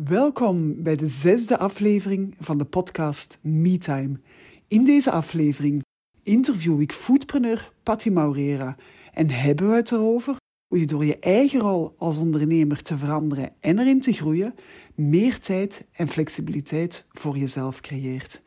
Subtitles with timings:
[0.00, 4.20] Welkom bij de zesde aflevering van de podcast MeTime.
[4.68, 5.82] In deze aflevering
[6.22, 8.76] interview ik foodpreneur Patty Maurera
[9.12, 10.36] en hebben we het erover
[10.68, 14.54] hoe je door je eigen rol als ondernemer te veranderen en erin te groeien,
[14.94, 18.42] meer tijd en flexibiliteit voor jezelf creëert.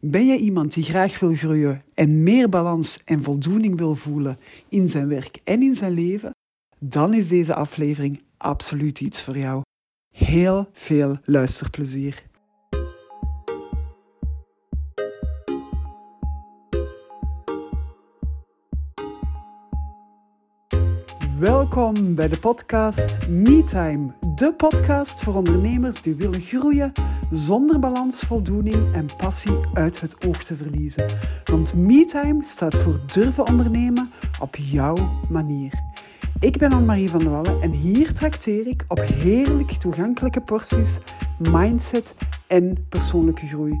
[0.00, 4.38] Ben jij iemand die graag wil groeien en meer balans en voldoening wil voelen
[4.68, 6.30] in zijn werk en in zijn leven?
[6.78, 9.62] Dan is deze aflevering absoluut iets voor jou.
[10.14, 12.22] Heel veel luisterplezier.
[21.38, 26.92] Welkom bij de podcast MeTime, de podcast voor ondernemers die willen groeien
[27.30, 31.06] zonder balans, voldoening en passie uit het oog te verliezen.
[31.44, 34.96] Want MeTime staat voor durven ondernemen op jouw
[35.30, 35.82] manier.
[36.40, 40.98] Ik ben Anne-Marie van der Wallen en hier trakteer ik op heerlijk toegankelijke porties
[41.38, 42.14] mindset
[42.46, 43.80] en persoonlijke groei.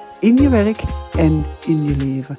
[0.21, 0.83] In je werk
[1.17, 2.37] en in je leven.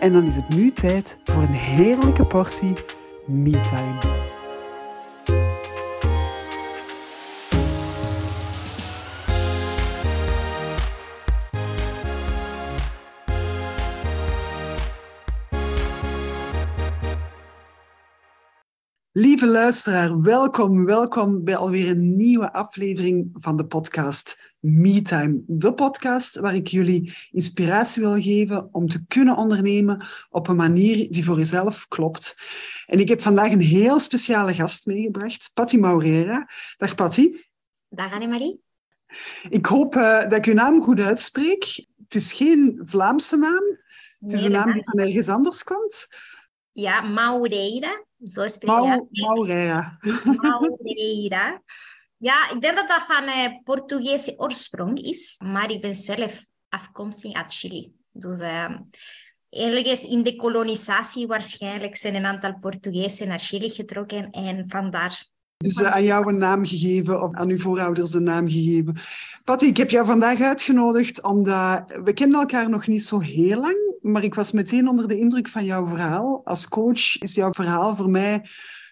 [0.00, 2.72] En dan is het nu tijd voor een heerlijke portie
[3.26, 4.19] MeTime.
[19.12, 25.42] Lieve luisteraar, welkom, welkom bij alweer een nieuwe aflevering van de podcast MeTime.
[25.46, 31.10] De podcast waar ik jullie inspiratie wil geven om te kunnen ondernemen op een manier
[31.10, 32.36] die voor jezelf klopt.
[32.86, 36.48] En ik heb vandaag een heel speciale gast meegebracht, Patty Maurera.
[36.76, 37.36] Dag Patty.
[37.88, 38.62] Dag Annemarie.
[39.48, 41.86] Ik hoop uh, dat ik uw naam goed uitspreek.
[42.04, 43.78] Het is geen Vlaamse naam.
[44.20, 46.08] Het is een naam die van ergens anders komt.
[46.72, 48.08] Ja, Maureira.
[48.24, 49.98] Zo Mau, Maureira.
[50.24, 51.62] Maureira.
[52.16, 55.40] Ja, ik denk dat dat van uh, Portugese oorsprong is.
[55.44, 57.92] Maar ik ben zelf afkomstig uit Chili.
[58.12, 58.76] Dus uh,
[59.50, 64.30] eigenlijk is in de kolonisatie waarschijnlijk zijn een aantal Portugezen naar Chili getrokken.
[64.30, 65.24] En vandaar
[65.56, 68.96] is uh, aan jou een naam gegeven of aan uw voorouders een naam gegeven.
[69.44, 73.89] Patty, ik heb jou vandaag uitgenodigd omdat we kennen elkaar nog niet zo heel lang
[74.00, 76.40] maar ik was meteen onder de indruk van jouw verhaal.
[76.44, 78.42] Als coach is jouw verhaal voor mij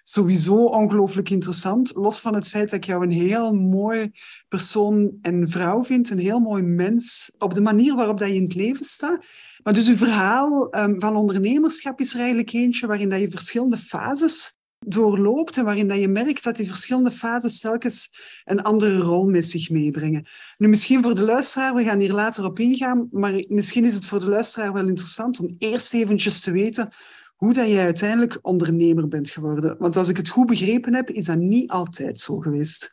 [0.08, 1.94] sowieso ongelooflijk interessant.
[1.94, 4.10] Los van het feit dat ik jou een heel mooi
[4.48, 8.42] persoon en vrouw vind, een heel mooi mens, op de manier waarop dat je in
[8.42, 9.24] het leven staat.
[9.62, 13.76] Maar dus uw verhaal um, van ondernemerschap is er eigenlijk eentje waarin dat je verschillende
[13.76, 18.10] fases doorloopt en waarin dat je merkt dat die verschillende fases telkens
[18.44, 20.26] een andere rol met zich meebrengen.
[20.56, 24.06] Nu, misschien voor de luisteraar, we gaan hier later op ingaan, maar misschien is het
[24.06, 26.92] voor de luisteraar wel interessant om eerst eventjes te weten
[27.36, 29.78] hoe dat jij uiteindelijk ondernemer bent geworden.
[29.78, 32.92] Want als ik het goed begrepen heb, is dat niet altijd zo geweest.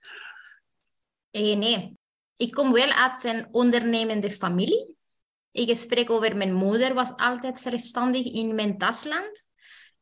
[1.32, 1.98] Eh, nee,
[2.36, 4.96] ik kom wel uit een ondernemende familie.
[5.52, 9.48] Ik spreek over mijn moeder, was altijd zelfstandig in mijn tasland.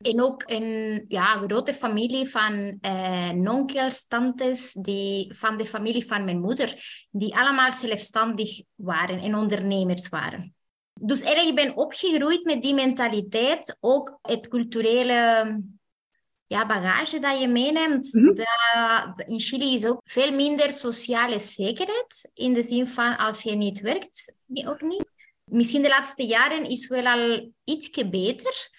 [0.03, 6.25] En ook een ja, grote familie van uh, nonkels, tantes die, van de familie van
[6.25, 6.73] mijn moeder,
[7.11, 10.55] die allemaal zelfstandig waren en ondernemers waren.
[10.99, 15.61] Dus eigenlijk ben ik opgegroeid met die mentaliteit, ook het culturele
[16.47, 18.13] ja, bagage dat je meeneemt.
[18.13, 23.41] Mm dat, in Chili is ook veel minder sociale zekerheid, in de zin van als
[23.41, 25.05] je niet werkt, ook niet.
[25.43, 28.69] Misschien de laatste jaren is wel al ietsje beter,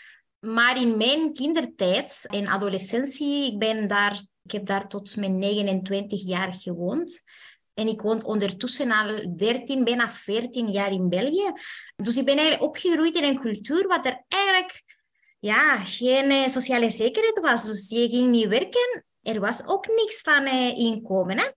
[0.45, 6.27] maar in mijn kindertijd en adolescentie, ik, ben daar, ik heb daar tot mijn 29
[6.27, 7.23] jaar gewoond.
[7.75, 11.53] En ik woon ondertussen al 13, bijna 14 jaar in België.
[11.97, 14.83] Dus ik ben eigenlijk opgegroeid in een cultuur wat er eigenlijk
[15.39, 17.65] ja, geen eh, sociale zekerheid was.
[17.65, 19.05] Dus je ging niet werken.
[19.23, 21.39] Er was ook niks van uh, inkomen.
[21.39, 21.49] Hè?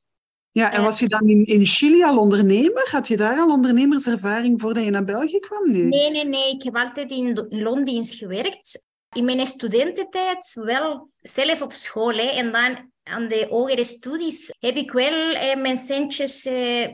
[0.58, 2.88] Ja, en was je dan in, in Chili al ondernemer?
[2.92, 5.72] Had je daar al ondernemerservaring voordat je naar België kwam?
[5.72, 6.26] Nee, nee, nee.
[6.26, 6.54] nee.
[6.54, 8.84] Ik heb altijd in loondienst gewerkt.
[9.12, 12.14] In mijn studententijd wel zelf op school.
[12.14, 12.28] Hè.
[12.28, 16.88] En dan aan de hogere studies heb ik wel eh, mijn centjes eh,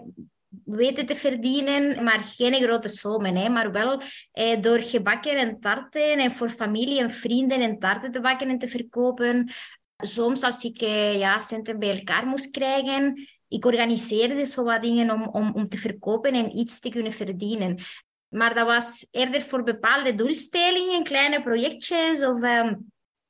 [0.66, 3.36] weten te verdienen, maar geen grote sommen.
[3.36, 3.50] Hè.
[3.50, 4.02] Maar wel
[4.32, 8.58] eh, door gebakken en tarten en voor familie en vrienden en tarten te bakken en
[8.58, 9.52] te verkopen.
[10.06, 15.12] Soms als ik eh, ja, centen bij elkaar moest krijgen, ik organiseerde zo wat dingen
[15.12, 17.80] om, om, te verkopen en iets te kunnen verdienen.
[18.28, 22.42] Maar dat was eerder voor bepaalde doelstellingen, kleine projectjes of...
[22.42, 22.74] Ehm,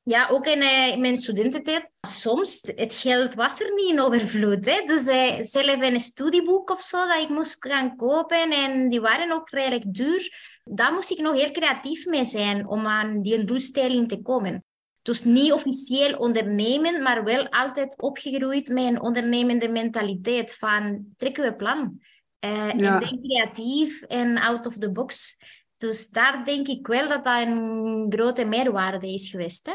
[0.05, 1.89] ja, ook in, uh, in, mijn studententijd.
[2.01, 4.65] Soms, het geld was er niet in overvloed.
[4.65, 4.81] Hè?
[4.85, 8.51] Dus uh, zelf een studieboek of zo dat ik moest gaan kopen.
[8.51, 10.33] En die waren ook redelijk duur.
[10.63, 14.63] Daar moest ik nog heel creatief mee zijn om aan die doelstelling te komen.
[15.03, 21.55] Dus niet officieel ondernemen, maar wel altijd opgegroeid met een ondernemende mentaliteit van trekken we
[21.55, 21.99] plan.
[22.45, 22.71] Uh, ja.
[22.71, 25.37] En denk creatief en out of the box.
[25.77, 29.65] Dus daar denk ik wel dat dat een grote meerwaarde is geweest.
[29.65, 29.73] Hè?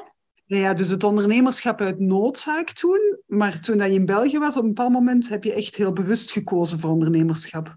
[0.57, 4.63] Ja, dus het ondernemerschap uit noodzaak toen, maar toen dat je in België was, op
[4.63, 7.77] een bepaald moment heb je echt heel bewust gekozen voor ondernemerschap.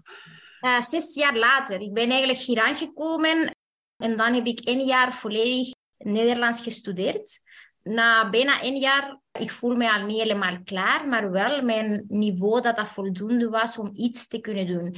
[0.60, 1.80] Uh, zes jaar later.
[1.80, 3.56] Ik ben eigenlijk hier aangekomen
[3.96, 5.70] en dan heb ik één jaar volledig
[6.02, 7.40] Nederlands gestudeerd.
[7.82, 12.60] Na bijna één jaar, ik voel me al niet helemaal klaar, maar wel mijn niveau
[12.60, 14.96] dat dat voldoende was om iets te kunnen doen.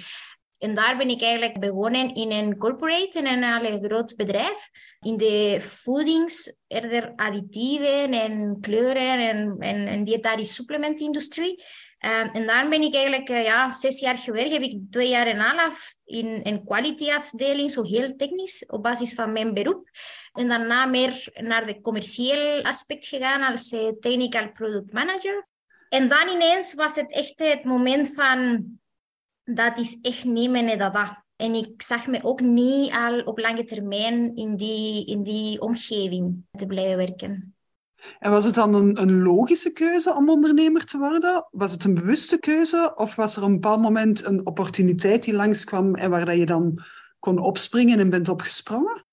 [0.58, 4.70] En daar ben ik eigenlijk begonnen in een corporate, in een groot bedrijf.
[5.00, 11.64] In de voedings, eerder additieven en kleuren en, en, en dietarische supplementindustrie.
[12.04, 14.50] Um, en daar ben ik eigenlijk uh, ja, zes jaar gewerkt.
[14.50, 17.10] Heb ik twee jaar en half in een quality
[17.68, 19.90] zo heel technisch, op basis van mijn beroep.
[20.34, 25.46] En daarna meer naar de commerciële aspect gegaan als uh, technical product manager.
[25.88, 28.64] En dan ineens was het echt het moment van
[29.44, 31.24] dat is echt niet mijn dada.
[31.36, 36.44] En ik zag me ook niet al op lange termijn in die, in die omgeving
[36.50, 37.54] te blijven werken.
[38.18, 41.48] En was het dan een, een logische keuze om ondernemer te worden?
[41.50, 42.92] Was het een bewuste keuze?
[42.94, 46.78] Of was er een bepaald moment een opportuniteit die langskwam en waar dat je dan
[47.18, 49.04] kon opspringen en bent opgesprongen?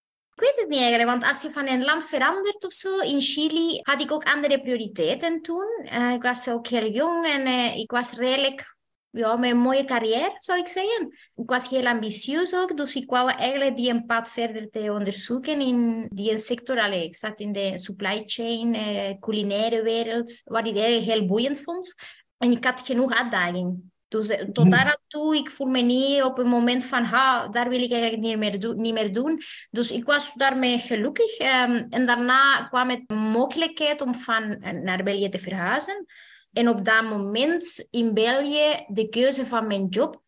[0.41, 3.21] Ik weet het niet eigenlijk, want als je van een land verandert of zo, in
[3.21, 5.87] Chili had ik ook andere prioriteiten toen.
[5.93, 8.75] Uh, ik was ook heel jong en uh, ik was redelijk
[9.09, 11.07] ja, met een mooie carrière, zou ik zeggen.
[11.35, 15.59] Ik was heel ambitieus ook, dus ik wou eigenlijk die een pad verder te onderzoeken
[15.59, 16.79] in die sector.
[16.79, 21.95] Allee, ik zat in de supply chain, eh, culinaire wereld, wat ik heel boeiend vond.
[22.37, 23.90] En ik had genoeg uitdaging.
[24.11, 24.69] Dus eh, tot hmm.
[24.69, 28.21] daar toe, ik voel me niet op een moment van, ha, daar wil ik eigenlijk
[28.21, 29.41] niet meer, do niet meer doen.
[29.69, 31.39] Dus ik was daarmee gelukkig.
[31.39, 36.05] Um, en daarna kwam het mogelijkheid om van eh, naar België te verhuizen.
[36.53, 40.21] En op dat moment in België, de keuze van mijn job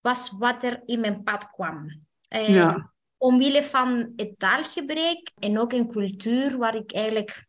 [0.00, 1.86] was wat er in mijn pad kwam.
[2.28, 2.92] Eh, ja.
[3.16, 7.47] Omwille van het taalgebrek en ook een cultuur waar ik eigenlijk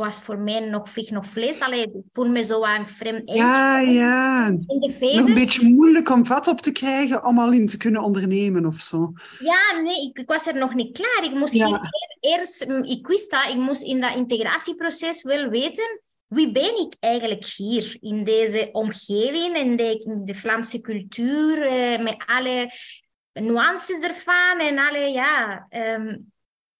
[0.00, 1.60] was voor mij nog vis, nog vlees.
[1.60, 3.30] Allee, ik voel me zo aan vreemd.
[3.30, 4.46] Ja, ja.
[4.46, 7.76] In de Nog een beetje moeilijk om vat op te krijgen om al in te
[7.76, 9.12] kunnen ondernemen of zo.
[9.38, 11.30] Ja, nee, ik, ik was er nog niet klaar.
[11.30, 11.90] Ik moest ja.
[12.20, 17.44] eerst, ik wist dat, ik moest in dat integratieproces wel weten wie ben ik eigenlijk
[17.44, 22.70] hier in deze omgeving, in de, de Vlaamse cultuur, uh, met alle
[23.32, 25.66] nuances ervan en alle, ja.
[25.70, 26.32] Um,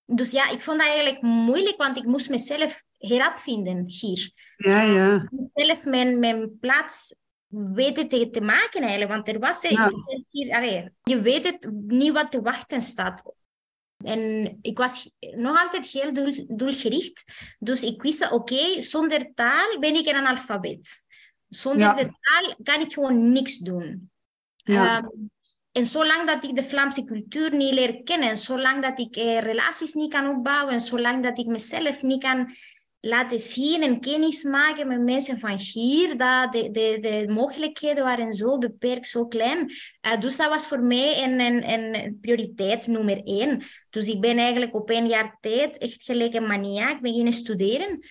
[0.05, 4.33] dus ja, ik vond dat eigenlijk moeilijk, want ik moest mezelf heruitvinden hier.
[4.57, 5.15] Ja, ja.
[5.15, 7.15] Ik moest zelf mijn, mijn plaats
[7.49, 9.63] weten te, te maken eigenlijk, want er was...
[9.63, 9.91] Ja.
[10.29, 13.23] Hier, je weet het niet wat te wachten staat
[14.05, 17.33] en ik was nog altijd heel doel, doelgericht.
[17.59, 21.05] Dus ik wist, oké, zonder taal ben ik een analfabet.
[21.49, 24.11] Zonder de taal kan ik gewoon niks doen.
[24.57, 24.99] Ja.
[24.99, 25.31] Um,
[25.73, 29.95] en zolang dat ik de Vlaamse cultuur niet leer kennen, zolang dat ik eh, relaties
[29.95, 32.55] niet kan opbouwen, zolang dat ik mezelf niet kan
[33.01, 36.17] laten zien en kennis maken met mensen van hier.
[36.17, 39.73] Dat de, de, de mogelijkheden waren zo beperkt, zo klein.
[40.07, 43.63] Uh, dus dat was voor mij een, een, een prioriteit nummer één.
[43.91, 48.07] Dus ik ben eigenlijk op één jaar tijd echt gelijk een maniac beginnen studeren.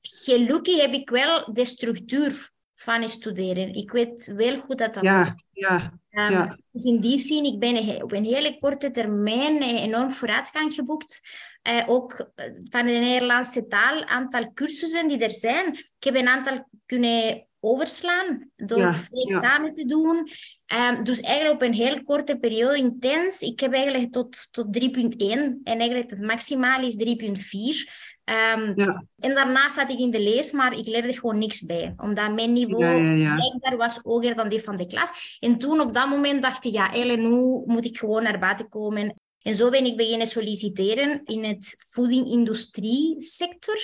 [0.00, 2.50] Gelukkig heb ik wel de structuur
[2.82, 3.74] van studeren.
[3.74, 6.58] Ik weet wel goed dat dat ja, Ja, um, ja.
[6.72, 11.20] Dus in die zin, ik ben op een hele korte termijn enorm vooruitgang geboekt.
[11.68, 15.72] Uh, ook eh, van de Nederlandse taal, aantal cursussen die er zijn.
[15.72, 20.28] Ik heb een aantal kunnen overslaan door ja, examen te doen.
[20.66, 23.40] Um, dus eigenlijk op een heel korte periode intens.
[23.40, 28.09] Ik heb eigenlijk tot, tot 3.1 en eigenlijk het maximaal is 3.4.
[28.30, 29.04] Um, ja.
[29.18, 31.94] En daarna zat ik in de lees, maar ik leerde gewoon niks bij.
[31.96, 35.36] Omdat mijn niveau ja, was hoger dan die van de klas.
[35.40, 38.68] En toen op dat moment dacht ik, ja, Ellen, nu moet ik gewoon naar buiten
[38.68, 39.14] komen.
[39.42, 43.78] En zo ben ik beginnen solliciteren in het voedingindustrie sector.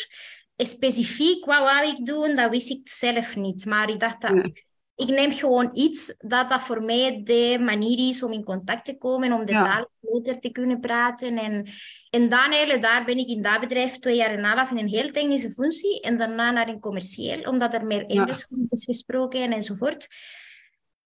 [0.57, 3.65] Specifiek wat wou ik doen, dat wist ik zelf niet.
[3.65, 4.65] Maar ik dacht dat
[4.97, 8.99] ik neem gewoon iets dat, dat voor mij de manier is om in contact te
[8.99, 9.65] komen, om de Ja.
[9.65, 11.39] taal groter te kunnen praten.
[11.39, 11.69] En,
[12.11, 14.79] en dan eigenlijk, daar ben ik in dat bedrijf twee jaar en een half in
[14.79, 18.23] een heel technische functie en daarna naar een commercieel, omdat er meer Ja.
[18.23, 20.07] Engels is gesproken enzovoort.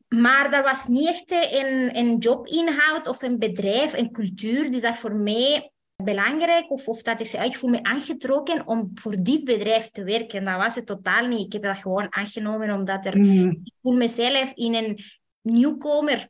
[0.08, 4.96] Maar dat was niet echt een, een jobinhoud of een bedrijf, een cultuur die daar
[4.96, 5.70] voor mij
[6.04, 10.04] belangrijk of, of dat is, ja, ik voel me aangetrokken om voor dit bedrijf te
[10.04, 10.44] werken.
[10.44, 11.40] Dat was het totaal niet.
[11.46, 13.48] Ik heb dat gewoon aangenomen omdat er, Mhm.
[13.50, 14.98] ik voel mezelf in een
[15.42, 16.28] nieuwkomer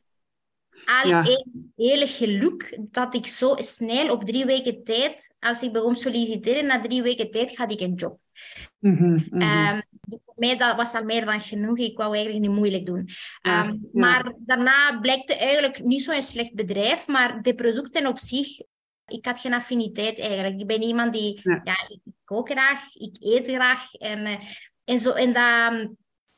[1.03, 1.25] al Ja.
[1.27, 6.65] een hele geluk dat ik zo snel op drie weken tijd, als ik begon solliciteren,
[6.65, 8.19] na drie weken tijd had ik een job.
[8.79, 9.41] Mhm, mhm.
[9.41, 11.77] Ehm, dus voor mij dat was al meer dan genoeg.
[11.77, 13.09] Ik wou eigenlijk niet moeilijk doen.
[13.41, 13.77] Ja, Ehm, ja.
[13.91, 18.47] Maar daarna bleek het eigenlijk niet zo'n slecht bedrijf, maar de producten op zich,
[19.11, 20.59] ik had geen affiniteit eigenlijk.
[20.59, 21.61] Ik ben iemand die, Ja.
[21.63, 24.35] ja, ik kook graag, ik eet graag en, eh,
[24.83, 25.11] en zo.
[25.11, 25.89] En dat,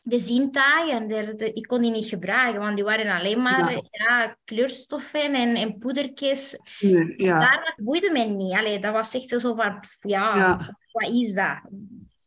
[0.02, 3.82] de zintuigen, de, de- ik kon die niet gebruiken, want die waren alleen maar Ja.
[3.92, 4.38] ja.
[4.44, 6.58] kleurstoffen en, en poedertjes.
[6.80, 7.40] Nee, ja.
[7.40, 8.54] Daar boeide mij niet.
[8.54, 10.78] Allee, dat was echt zo van, ja, Ja.
[10.92, 11.62] wat is dat?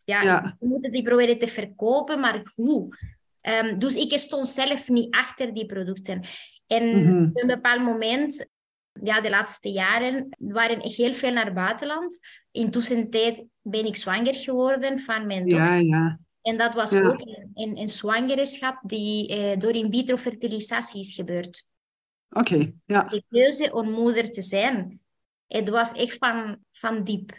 [0.04, 0.56] Ja, Ja.
[0.60, 2.96] ik moet die proberen te verkopen, maar hoe?
[3.40, 6.24] Ehm, dus ik stond zelf niet achter die producten.
[6.66, 7.24] En Mhm.
[7.24, 8.46] op een bepaald moment,
[9.02, 12.18] ja, de laatste jaren, waren ik heel veel naar het buitenland.
[12.50, 15.80] Intussen tijd ben ik zwanger geworden van mijn dochter.
[15.80, 16.18] Ja, ja.
[16.42, 17.06] En dat was Ja.
[17.06, 21.68] ook een, een, een zwangerschap die eh, door in vitro fertilisatie is gebeurd
[22.30, 23.08] Oké, ja.
[23.08, 25.00] de keuze om moeder te zijn.
[25.46, 27.32] Het was echt van, van diep.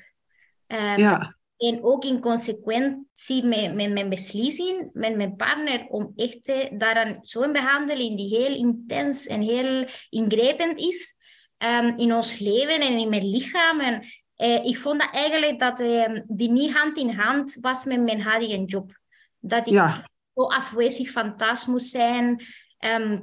[0.67, 6.43] Ehm, Ja, En ook in consequentie met, met mijn beslissing met mijn partner om echt
[6.43, 11.16] te, daaraan zo'n behandeling die heel intens en heel ingrijpend is
[11.57, 13.79] ehm, in ons leven en in mijn lichaam.
[13.79, 14.03] En,
[14.35, 18.21] eh, ik vond dat eigenlijk dat ehm, die niet hand in hand was met mijn
[18.21, 18.99] huidige job.
[19.39, 20.09] Dat ik ja.
[20.35, 22.43] zo afwezig van thuis moest zijn.
[22.77, 23.19] Ehm,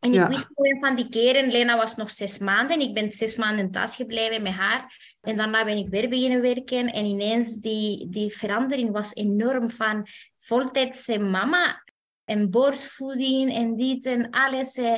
[0.00, 0.24] en Ja.
[0.24, 2.80] ik wist gewoon van die keren, Lena was nog zes maanden.
[2.80, 4.98] Ik ben zes maanden thuis gebleven met haar.
[5.20, 6.92] En daarna ben ik weer beginnen werken.
[6.92, 10.06] En ineens die, die verandering was enorm van
[10.36, 11.82] voltijdse mama
[12.24, 14.76] en borstvoeding en dit en alles.
[14.76, 14.96] eh.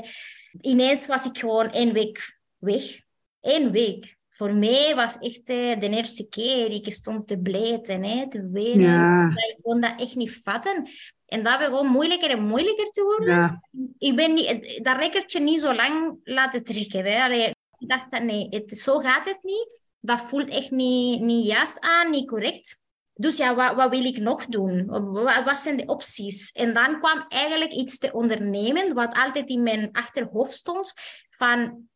[0.60, 3.00] Ineens was ik gewoon één week weg.
[3.40, 4.16] Eén week.
[4.28, 6.70] Voor mij was echt eh, de eerste keer.
[6.70, 8.90] Ik stond te blijten, hè, te wenen.
[8.90, 9.28] Ja.
[9.28, 10.88] Ik kon dat echt niet vatten.
[11.26, 13.34] En dat begon moeilijker en moeilijker te worden.
[13.34, 13.62] Ja,
[13.98, 17.04] Ik ben niet, dat rekkertje niet zo lang laten trekken.
[17.04, 17.22] Hè.
[17.22, 19.80] Allee, ik dacht, dat, nee, het, zo gaat het niet.
[20.00, 22.80] Dat voelt echt niet, niet juist aan, niet correct.
[23.14, 24.86] Dus ja, wat, wat wil ik nog doen?
[24.86, 26.52] Wat, wat zijn de opties?
[26.52, 30.92] En dan kwam eigenlijk iets te ondernemen, wat altijd in mijn achterhoofd stond,
[31.30, 31.88] van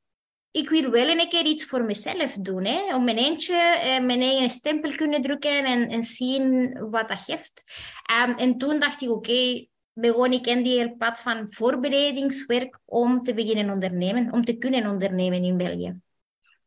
[0.56, 2.64] ik wil wel een keer iets voor mezelf doen.
[2.64, 2.94] Hè?
[2.94, 7.62] Om mijn eentje eh, mijn eigen stempel kunnen drukken en, en zien wat dat geeft.
[8.02, 13.34] Ehm, en toen dacht ik, oké, begon ik in die pad van voorbereidingswerk om te
[13.34, 16.00] beginnen ondernemen, om te kunnen ondernemen in België.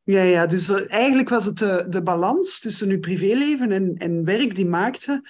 [0.03, 0.45] ja, ja.
[0.45, 4.65] Dus eh, eigenlijk was het de, de balans tussen je privéleven en, en werk die
[4.65, 5.21] maakte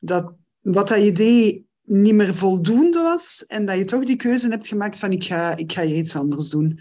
[0.00, 4.48] dat wat dat je deed niet meer voldoende was en dat je toch die keuze
[4.48, 6.80] hebt gemaakt van ik ga, ik ga iets anders doen.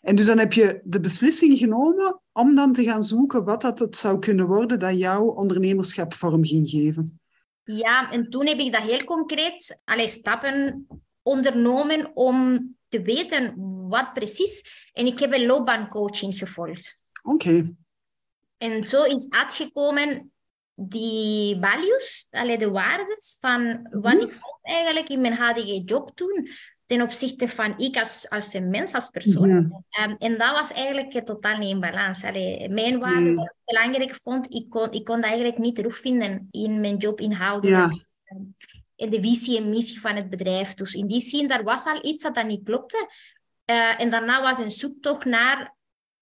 [0.00, 3.78] En dus dan heb je de beslissing genomen om dan te gaan zoeken wat dat
[3.78, 7.20] het zou kunnen worden dat jouw ondernemerschap vorm ging geven.
[7.64, 10.86] Ja, en toen heb ik dat heel concreet, alle stappen
[11.22, 13.54] ondernomen om te weten
[13.88, 14.62] wat precies.
[14.92, 17.02] En ik heb een loopbaancoaching gevolgd.
[17.22, 17.74] Oké.
[18.56, 20.32] En zo is uitgekomen
[20.74, 24.22] die values, alle de waarden van wat Mhm.
[24.22, 26.48] ik vond eigenlijk in mijn huidige job toen,
[26.90, 29.84] ten opzichte van ik als, als een mens, als persoon.
[29.90, 32.24] Ehm, en dat was eigenlijk totaal niet in balans.
[32.24, 33.34] Allee, mijn waarden, Nee.
[33.34, 37.20] wat ik belangrijk vond, ik kon, ik kon dat eigenlijk niet terugvinden in mijn job
[37.20, 37.92] inhoudelijk.
[37.92, 38.38] Ja.
[38.96, 40.74] In de visie en missie van het bedrijf.
[40.74, 43.10] Dus in die zin, daar was al iets dat, dat niet klopte.
[43.64, 45.74] Eh, en daarna was een zoektocht naar,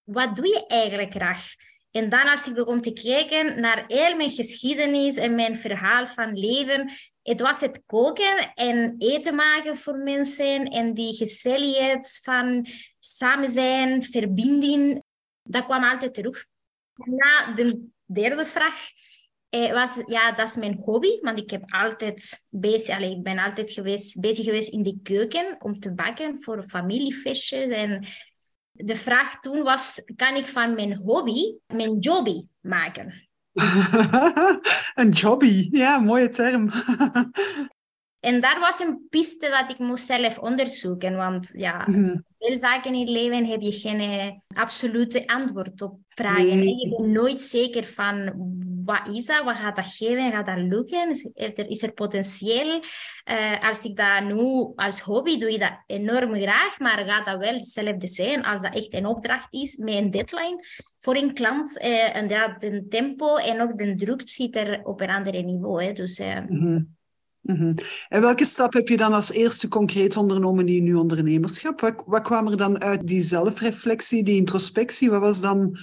[0.03, 1.53] wat doe je eigenlijk graag?
[1.91, 6.33] En dan als ik begon te kijken naar heel mijn geschiedenis en mijn verhaal van
[6.33, 6.91] leven,
[7.21, 12.65] het was het koken en eten maken voor mensen en die gezelligheid van
[12.99, 15.03] samen zijn, verbinding,
[15.43, 16.45] dat kwam altijd terug.
[16.93, 18.89] Na de derde vraag
[19.49, 23.39] eh, was, ja, dat is mijn hobby, want ik heb altijd bezig, allee, ik ben
[23.39, 28.05] altijd geweest, bezig geweest in de keuken om te bakken voor familiefeestjes en
[28.83, 33.27] de vraag toen was, kan ik van mijn hobby mijn jobby maken?
[34.93, 36.69] een jobby, ja, mooie term.
[38.19, 42.93] En daar was een piste dat ik moest zelf onderzoeken, want ja, mm veel zaken
[42.93, 46.59] in het leven heb je geen eh, absolute antwoord op vragen.
[46.59, 46.75] Nee.
[46.75, 48.33] Je bent nooit zeker van
[48.85, 51.11] wat is dat, wat gaat dat geven, gaat dat lukken,
[51.67, 52.81] is er potentieel.
[53.25, 57.37] Uh, als ik dat nu als hobby doe, je dat enorm graag, maar gaat dat
[57.37, 60.63] wel hetzelfde zijn als dat echt een opdracht is met een deadline
[60.97, 61.77] voor een klant.
[61.81, 65.83] Uh, en ja, de tempo en ook de druk zit er op een ander niveau.
[65.83, 65.91] Hè.
[65.91, 66.37] Dus, uh,
[67.41, 67.75] Mm
[68.09, 72.03] En welke stap heb je dan als eerste concreet ondernomen in je ondernemerschap?
[72.05, 75.09] Wat, kwam er dan uit die zelfreflectie, die introspectie?
[75.09, 75.77] Wat was dan,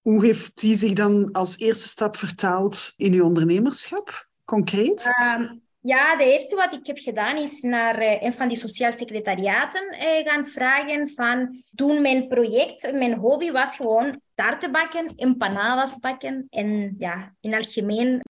[0.00, 5.06] hoe heeft die zich dan als eerste stap vertaald in je ondernemerschap, concreet?
[5.38, 8.92] Um, ja, de eerste wat ik heb gedaan is naar uh, een van die sociaal
[8.92, 15.98] secretariaten uh, gaan vragen van toen mijn project, mijn hobby was gewoon taarten bakken, empanadas
[15.98, 18.20] bakken en ja, in algemeen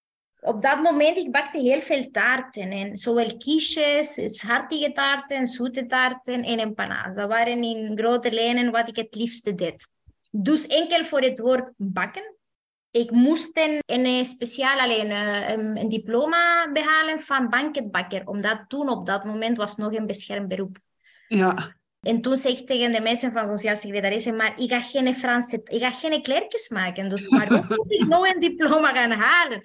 [0.45, 2.71] op dat moment, ik bakte heel veel taarten.
[2.71, 7.15] En zowel kiesjes, hartige taarten, zoete taarten en empanadas.
[7.15, 9.87] Dat waren in grote lijnen wat ik het liefste deed.
[10.31, 12.35] Dus enkel voor het woord bakken.
[12.91, 18.27] Ik moest een, een speciaal alleen een, een diploma behalen van banketbakker.
[18.27, 20.77] Omdat toen op dat moment was nog een beschermd beroep.
[21.27, 21.75] Ja.
[22.05, 25.61] En toen zei ik tegen de mensen van sociaal secretaresse, maar ik ga geen Franse,
[25.63, 27.09] ik ga geen klerkjes maken.
[27.09, 29.61] Dus waarom moet ik nog een diploma gaan halen?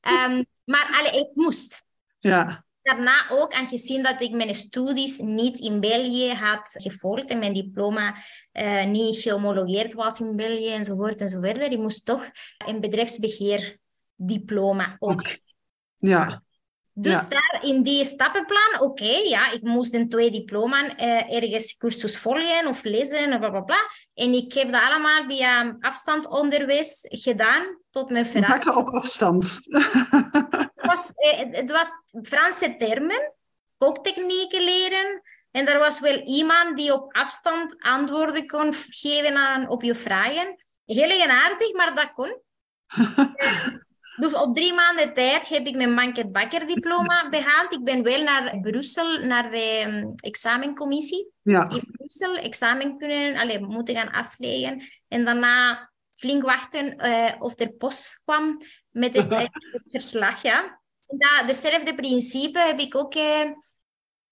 [0.00, 1.84] Um, maar alle, ik moest.
[2.18, 2.64] Ja.
[2.82, 8.16] Daarna ook, aangezien dat ik mijn studies niet in België had gevolgd en mijn diploma
[8.52, 12.30] uh, niet gehomologeerd was in België enzovoort enzovoort, ik moest toch
[12.66, 15.38] een bedrijfsbeheerdiploma ook.
[15.98, 16.42] Ja.
[16.94, 22.18] Dus daar in die stappenplan, oké, ja, ik moest een twee diploma uh, ergens cursus
[22.18, 23.90] volgen of lezen, bla, bla, bla.
[24.14, 28.74] En ik heb dat allemaal via afstandonderwijs gedaan, tot mijn verrassing.
[28.74, 29.60] op afstand.
[30.76, 31.88] het, was, uh, het was
[32.22, 33.32] Franse termen,
[33.78, 35.22] kooktechnieken leren.
[35.50, 40.62] En er was wel iemand die op afstand antwoorden kon geven aan, op je vragen.
[40.84, 42.40] Heel eigenaardig, maar dat kon.
[44.22, 47.72] Dus op drie maanden tijd heb ik mijn banket bakker diploma behaald.
[47.72, 51.30] Ik ben wel naar Brussel, naar de um, examencommissie.
[51.42, 51.70] Ja.
[51.70, 54.82] In Brussel examen kunnen, allez, moeten gaan afleggen.
[55.08, 58.58] En daarna flink wachten uh, of er post kwam
[58.90, 59.30] met het,
[59.72, 60.42] het verslag.
[60.42, 60.80] Ja.
[61.06, 63.50] Dat, dezelfde principe heb ik ook uh,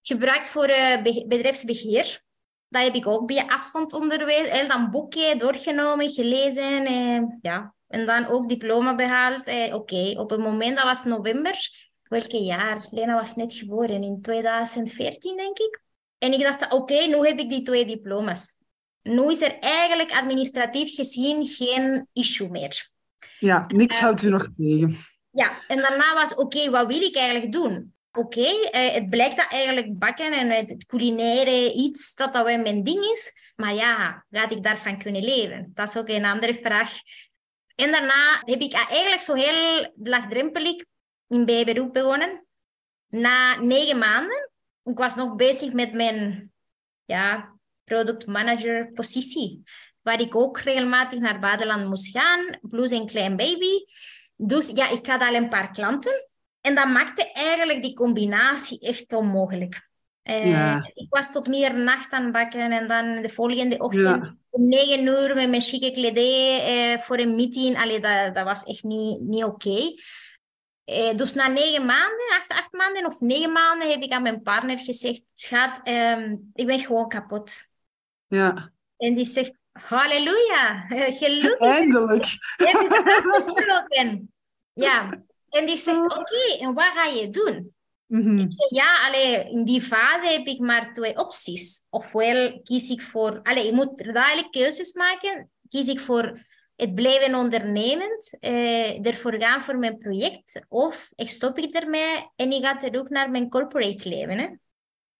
[0.03, 2.23] gebruikt voor uh, bedrijfsbeheer.
[2.69, 4.69] Dat heb ik ook bij afstand onderwezen.
[4.69, 7.39] Dan boeken doorgenomen, gelezen.
[7.43, 9.47] ja, en dan ook diploma behaald.
[9.47, 11.57] Eh, Oké, op het moment, dat was november.
[12.03, 12.87] Welke jaar?
[12.91, 15.81] Lena was net geboren, in 2014 denk ik.
[16.19, 18.57] En ik dacht, oké, nu heb ik die twee diploma's.
[19.03, 22.91] Nu is er eigenlijk administratief gezien geen issue meer.
[23.39, 24.97] Ja, niks uh, houdt u nog tegen.
[25.31, 27.95] Ja, en daarna was, oké, wat wil ik eigenlijk doen?
[28.13, 32.83] Oké, uh, het blijkt dat eigenlijk bakken en het culinaire iets, dat dat wel mijn
[32.83, 33.33] ding is.
[33.57, 35.71] Maar ja, ga ik daarvan kunnen leven?
[35.75, 36.93] Dat is ook een andere vraag
[37.75, 40.85] en daarna heb ik eigenlijk zo heel laagdrempelig
[41.29, 42.47] in bijberoep begonnen.
[43.09, 44.51] Na negen maanden,
[44.83, 46.53] ik was nog bezig met mijn
[47.05, 49.63] ja, product manager positie,
[50.03, 53.85] waar ik ook regelmatig naar het moest gaan, plus een klein baby.
[54.37, 56.29] Dus ja, ik had al een paar klanten.
[56.61, 59.90] En dat maakte eigenlijk die combinatie echt onmogelijk.
[60.25, 65.07] Uh, Ik was tot middernacht aan het bakken en dan de volgende ochtend om negen
[65.07, 67.77] uur met mijn chique kledij uh, voor een meeting.
[67.77, 69.69] Allee, dat, dat was echt niet, niet oké.
[69.69, 69.99] Okay.
[70.87, 74.43] Uh, dus na negen maanden, acht, acht maanden of negen maanden, heb ik aan mijn
[74.43, 77.69] partner gezegd: Schat, um, ik ben gewoon kapot.
[78.27, 78.73] Ja.
[78.97, 80.87] En die zegt: Halleluja,
[81.21, 81.69] gelukkig.
[81.69, 82.27] Eindelijk.
[84.73, 85.23] ja.
[85.49, 87.75] En die zegt: Oké, okay, en wat ga je doen?
[88.11, 88.39] Mm-hmm.
[88.39, 91.85] Ik zeg ja, allee, in die fase heb ik maar twee opties.
[91.89, 95.51] Ofwel kies ik voor, allee, je moet duidelijk keuzes maken.
[95.69, 96.41] Kies ik voor
[96.77, 102.53] het blijven ondernemend, eh, ervoor gaan voor mijn project, of ik stop ik ermee en
[102.53, 104.39] ik ga terug naar mijn corporate leven.
[104.39, 104.49] Hè?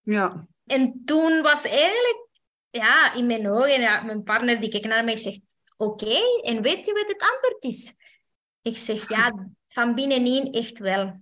[0.01, 0.47] Ja.
[0.65, 2.27] En toen was eigenlijk,
[2.69, 6.61] ja, in mijn ogen, ja, mijn partner die keek naar mij en zegt, oké, en
[6.61, 7.93] weet je wat het antwoord is?
[8.61, 11.21] Ik zeg, ja, van binnenin echt wel.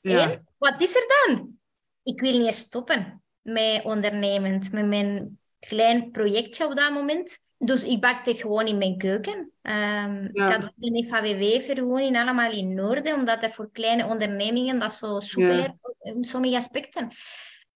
[0.00, 0.30] Ja.
[0.30, 1.58] En wat is er dan?
[2.02, 7.46] Ik wil niet stoppen met ondernemend, met mijn klein projectje op dat moment.
[7.58, 9.36] Dus ik bakte gewoon in mijn keuken.
[9.62, 10.54] Um, ja.
[10.54, 15.76] Ik had een FAWW-vergoeding, allemaal in Noorden, omdat er voor kleine ondernemingen dat zo soepeler
[16.00, 16.12] ja.
[16.12, 17.10] in sommige aspecten.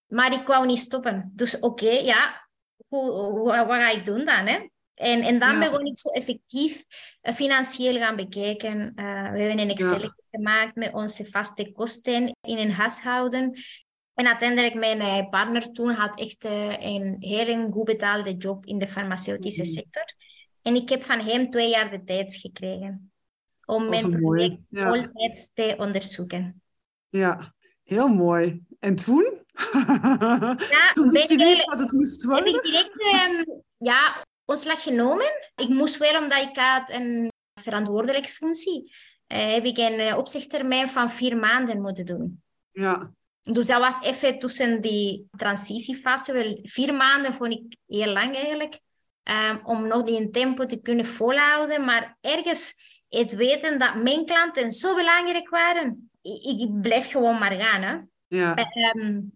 [0.07, 1.33] Maar ik wou niet stoppen.
[1.35, 2.49] Dus oké, okay, ja,
[2.88, 4.47] hoe, hoe, wat ga ik doen dan?
[4.47, 4.59] Hè?
[4.94, 5.59] En, en dan ja.
[5.59, 6.85] begon ik zo effectief
[7.22, 8.78] uh, financieel gaan bekijken.
[8.78, 10.16] Uh, we hebben een Excel ja.
[10.31, 13.59] gemaakt met onze vaste kosten in een huishouden.
[14.14, 18.88] En uiteindelijk, mijn eh, partner toen had echt een heel goed betaalde job in de
[18.88, 19.76] farmaceutische mm-hmm.
[19.76, 20.14] sector.
[20.62, 23.12] En ik heb van hem twee jaar de tijd gekregen
[23.64, 24.87] om mijn project ja.
[24.87, 26.62] altijd te onderzoeken.
[27.09, 28.62] Ja, heel mooi.
[28.78, 29.40] En toen?
[30.70, 32.55] Ja, toen wist je niet wat het moest worden?
[32.55, 35.33] Ik direct um, ja, ontslag genomen.
[35.57, 38.92] Ik moest wel, omdat ik had een verantwoordelijke functie,
[39.33, 42.42] uh, heb ik een opzichttermijn van vier maanden moeten doen.
[42.70, 43.12] Ja.
[43.42, 46.33] Dus dat was even tussen die transitiefase.
[46.33, 48.81] Wel, vier maanden vond ik heel lang eigenlijk.
[49.31, 51.85] Um, om nog die tempo te kunnen volhouden.
[51.85, 52.74] Maar ergens
[53.09, 56.11] het weten dat mijn klanten zo belangrijk waren.
[56.22, 57.83] Ik, ik blijf gewoon maar gaan.
[57.83, 57.96] Hè.
[58.37, 58.57] Ja.
[58.94, 59.33] Um,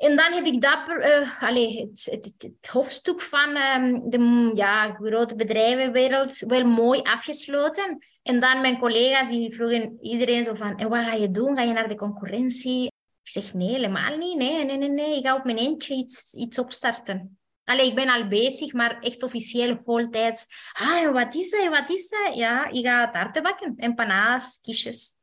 [0.00, 4.92] en dan heb ik dat, uh, allez, het, het, het, hoofdstuk van um, de ja,
[4.92, 7.98] grote bedrijvenwereld wel mooi afgesloten.
[8.22, 11.56] En dan mijn collega's die vroegen iedereen zo van, en wat ga je doen?
[11.56, 12.84] Ga je naar de concurrentie?
[13.22, 14.36] Ik zeg, nee, helemaal niet.
[14.36, 15.16] Nee, nee, nee, nee.
[15.16, 17.38] Ik ga op mijn eentje iets, iets opstarten.
[17.64, 20.46] Allee, ik ben al bezig, maar echt officieel voltijds.
[20.72, 21.68] Ah, wat is dat?
[21.68, 22.34] Wat is dat?
[22.34, 23.72] Ja, ik ga taarten bakken.
[23.76, 25.14] Empanadas, kistjes.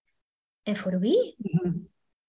[0.63, 1.35] En voor wie?
[1.37, 1.73] Mhm.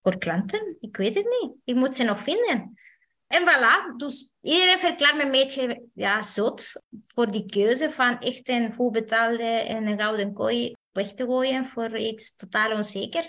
[0.08, 0.76] Voor klanten?
[0.80, 1.52] Ik weet het niet.
[1.64, 2.78] Ik moet ze nog vinden.
[3.26, 8.48] En voilà, dus iedereen verklaart me een beetje ja, zot voor die keuze van echt
[8.48, 13.28] een goed betaalde en een gouden kooi weg te gooien voor iets totaal onzeker.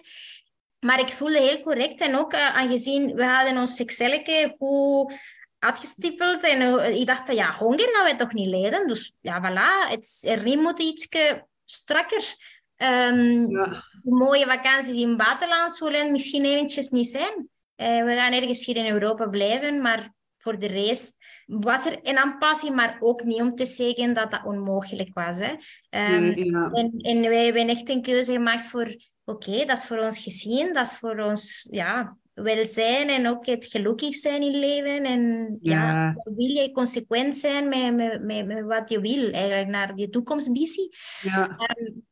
[0.79, 5.13] Maar ik voelde heel correct en ook uh, aangezien we hadden ons Excelke goed
[5.59, 8.87] uitgestippeld en uh, ik dacht, ja, honger gaan we toch niet leden.
[8.87, 11.07] Dus ja, voilà, het, er moet iets
[11.65, 12.35] strakker.
[12.81, 13.83] Um, ja.
[14.03, 17.49] Mooie vakanties in het buitenland zullen misschien eventjes niet zijn.
[17.77, 21.15] Uh, we gaan ergens hier in Europa blijven, maar voor de rest
[21.45, 25.37] was er een aanpassing, maar ook niet om te zeggen dat dat onmogelijk was.
[25.37, 25.51] Hè.
[26.15, 26.69] Um, ja.
[26.71, 30.73] en, en wij hebben echt een keuze gemaakt voor oké, dat is voor ons gezien,
[30.73, 35.03] dat is voor ons ja, welzijn en ook het gelukkig zijn in leven.
[35.03, 39.91] En ja, wil je consequent zijn met, met, met, met, wat je wil, eigenlijk naar
[39.95, 40.95] je toekomstvisie.
[41.21, 41.57] Ja.
[41.77, 42.07] Um,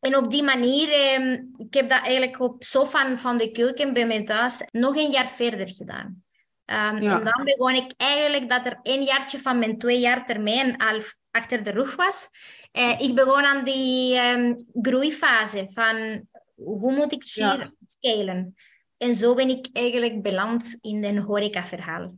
[0.00, 4.06] en op die manier, um, ik heb dat eigenlijk op zo van, de keuken bij
[4.06, 6.22] mijn thuis nog een jaar verder gedaan.
[6.66, 7.18] Um, ja.
[7.18, 11.00] En dan begon ik eigenlijk dat er een jaartje van mijn twee jaar termijn al
[11.30, 12.30] achter de rug was.
[12.72, 17.72] Uh, ik begon aan die um, groeifase van hoe moet ik hier ja.
[17.86, 18.54] scalen?
[18.96, 22.14] En zo ben ik eigenlijk beland in een horeca-verhaal.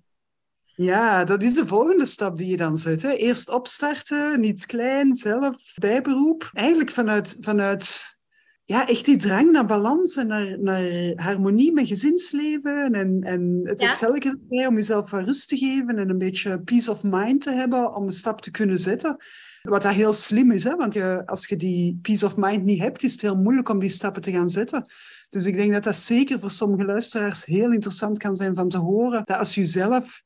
[0.83, 3.03] Ja, dat is de volgende stap die je dan zet.
[3.03, 3.13] Hè?
[3.13, 6.51] Eerst opstarten, niets klein, zelf, bijberoep.
[6.53, 8.19] Eigenlijk vanuit, vanuit
[8.65, 12.95] ja, echt die drang naar balans en naar, naar harmonie met gezinsleven.
[12.95, 14.01] En, en het ja.
[14.01, 17.95] erbij om jezelf wat rust te geven en een beetje peace of mind te hebben
[17.95, 19.17] om een stap te kunnen zetten.
[19.63, 20.77] Wat dat heel slim is, hè?
[20.77, 23.79] want je, als je die peace of mind niet hebt, is het heel moeilijk om
[23.79, 24.85] die stappen te gaan zetten.
[25.29, 28.79] Dus ik denk dat dat zeker voor sommige luisteraars heel interessant kan zijn van te
[28.79, 29.23] horen.
[29.25, 30.23] Dat als je zelf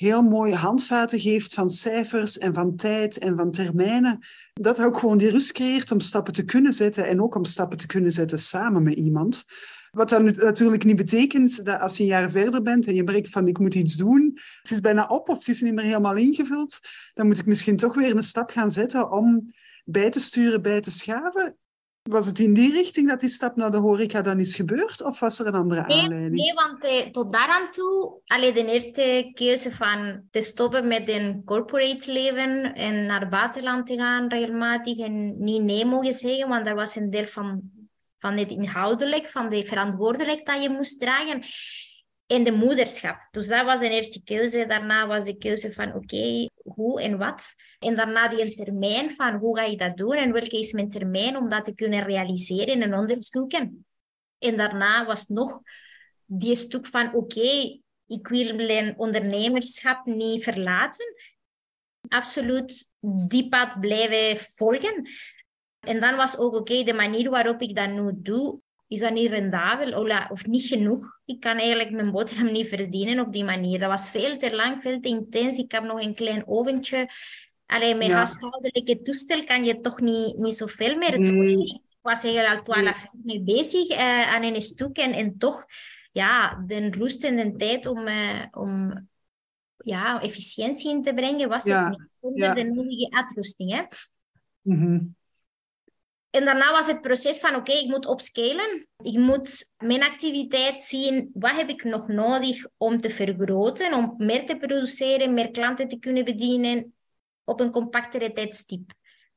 [0.00, 4.18] heel mooie handvaten geeft van cijfers en van tijd en van termijnen,
[4.52, 7.78] dat ook gewoon die rust creëert om stappen te kunnen zetten en ook om stappen
[7.78, 9.44] te kunnen zetten samen met iemand.
[9.90, 13.28] Wat dan natuurlijk niet betekent dat als je een jaar verder bent en je merkt
[13.28, 16.16] van ik moet iets doen, het is bijna op of het is niet meer helemaal
[16.16, 16.78] ingevuld,
[17.14, 19.52] dan moet ik misschien toch weer een stap gaan zetten om
[19.84, 21.56] bij te sturen, bij te schaven.
[22.02, 25.02] Was het in die richting dat die stap naar de horeca dan is gebeurd?
[25.02, 26.34] Of was er een andere nee, aanleiding?
[26.34, 31.42] Nee, want eh, tot daaraan toe, alleen de eerste keuze van te stoppen met een
[31.44, 36.64] corporate leven en naar het buitenland te gaan regelmatig en niet nee mogen zeggen, want
[36.64, 37.78] dat was een deel van
[38.20, 41.42] van het inhoudelijk, van de verantwoordelijkheid dat je moest dragen.
[42.30, 43.28] En de moederschap.
[43.30, 44.66] Dus dat was een eerste keuze.
[44.66, 47.54] Daarna was de keuze van oké, hoe en wat.
[47.78, 51.36] En daarna die termijn van hoe ga je dat doen en welke is mijn termijn
[51.36, 53.86] om dat te kunnen realiseren en onderzoeken.
[54.38, 55.60] En daarna was nog
[56.24, 61.14] die stuk van oké, ik wil mijn ondernemerschap niet verlaten.
[62.08, 62.90] Absoluut
[63.28, 65.08] die pad blijven volgen.
[65.80, 69.30] En dan was ook, oké, de manier waarop ik dat nu doe, is dat niet
[69.30, 71.20] rendabel of niet genoeg.
[71.24, 73.78] Ik kan eigenlijk mijn boterham niet verdienen op die manier.
[73.78, 75.56] Dat was veel te lang, veel te intens.
[75.56, 77.08] Ik heb nog een klein oventje.
[77.66, 78.14] Alleen met ja.
[78.14, 81.58] huishoudelijke toestel kan je toch niet, niet zoveel meer doen.
[81.58, 84.98] Ik was eigenlijk al twaalf jaar mee bezig uh, aan een stuk.
[84.98, 85.66] En, en toch,
[86.12, 89.08] ja, de rust en de tijd om, uh, om
[89.76, 91.84] ja, efficiëntie in te brengen, was ja.
[91.84, 92.08] het niet.
[92.12, 93.72] Zonder de nodige uitrusting.
[93.72, 93.82] Hè?
[94.62, 95.16] Mm -hmm.
[96.30, 98.86] En daarna was het proces van, oké, ik moet opscalen.
[99.02, 104.46] Ik moet mijn activiteit zien, wat heb ik nog nodig om te vergroten, om meer
[104.46, 106.94] te produceren, meer klanten te kunnen bedienen
[107.44, 108.92] op een compactere tijdstip.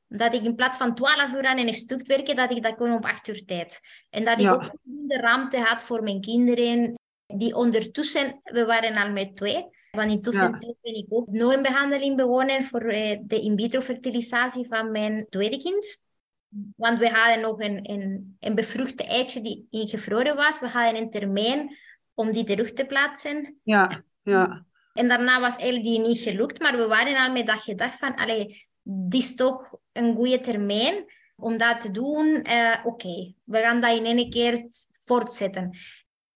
[0.08, 2.94] Dat ik in plaats van 12 uur aan een stuk werken, dat ik dat kon
[2.94, 3.80] op 8 uur tijd.
[4.10, 6.94] En dat ik ook voldoende ruimte had voor mijn kinderen
[7.26, 9.66] die ondertussen, we waren al met twee.
[9.92, 10.76] Want intussen ja.
[10.82, 15.26] ben ik ook nog een behandeling begonnen voor eh, de in vitro fertilisatie van mijn
[15.30, 16.02] tweede kind.
[16.76, 20.60] Want we hadden nog een, een, een bevruchte eitje die ingevroren was.
[20.60, 21.78] We hadden een termijn
[22.14, 23.60] om die terug te plaatsen.
[23.64, 24.66] Ja, ja.
[24.94, 28.16] En daarna was eigenlijk die niet gelukt, maar we waren al met dat gedacht van,
[28.16, 32.46] allee, dit is toch een goede termijn om dat te doen.
[32.50, 34.68] Uh, Oké, we gaan dat in één keer
[35.06, 35.78] voortzetten.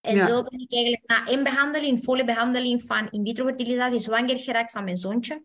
[0.02, 4.40] En zo ben ik eigenlijk na één behandeling, volle behandeling van in vitro fertilisatie, zwanger
[4.40, 5.44] geraakt van mijn zoontje.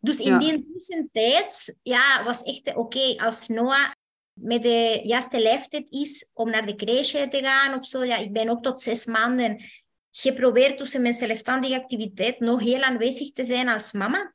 [0.00, 3.90] Dus in die tussentijd ja, was echt oké, als Noah
[4.42, 8.04] met de juiste leeftijd is om naar de crèche te gaan of zo.
[8.04, 9.62] Ja, ik ben ook tot zes maanden
[10.10, 14.34] geprobeerd tussen mijn zelfstandige activiteit nog heel aanwezig te zijn als mama.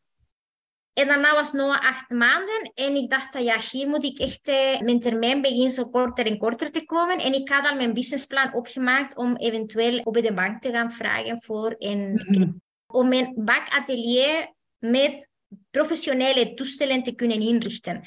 [0.94, 4.48] En daarna was Noah acht maanden en ik dacht, dat, ja, hier moet ik echt
[4.48, 7.18] eh, mijn termijn beginnen zo korter en korter te komen.
[7.18, 11.42] En ik had al mijn businessplan opgemaakt om eventueel op de bank te gaan vragen
[11.42, 15.30] voor een, om mijn bakatelier met
[15.72, 18.04] professionele toestellen te kunnen inrichten.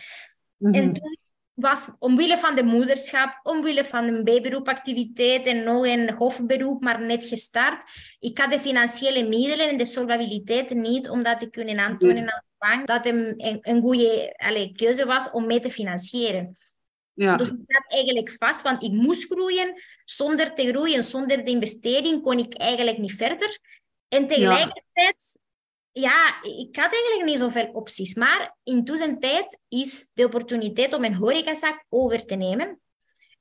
[0.59, 1.19] En toen
[1.59, 7.25] was omwille van de moederschap, omwille van een bijberoepactiviteit en nog een hoofdberoep, maar net
[7.25, 7.91] gestart.
[8.19, 12.43] Ik had de financiële middelen en de solvabiliteit niet om dat te kunnen aantonen aan
[12.45, 16.57] de bank, dat een, een, een goede allez, keuze was om mee te financieren.
[17.15, 17.37] Ja.
[17.37, 19.83] Dus ik zat eigenlijk vast, want ik moest groeien.
[20.05, 23.59] Zonder te groeien, zonder de investering, kon ik eigenlijk niet verder.
[24.09, 25.39] En tegelijkertijd
[26.01, 28.15] ja, ik had eigenlijk niet zoveel opties.
[28.15, 32.81] Maar in tussentijd is de opportuniteit om een horecazaak over te nemen.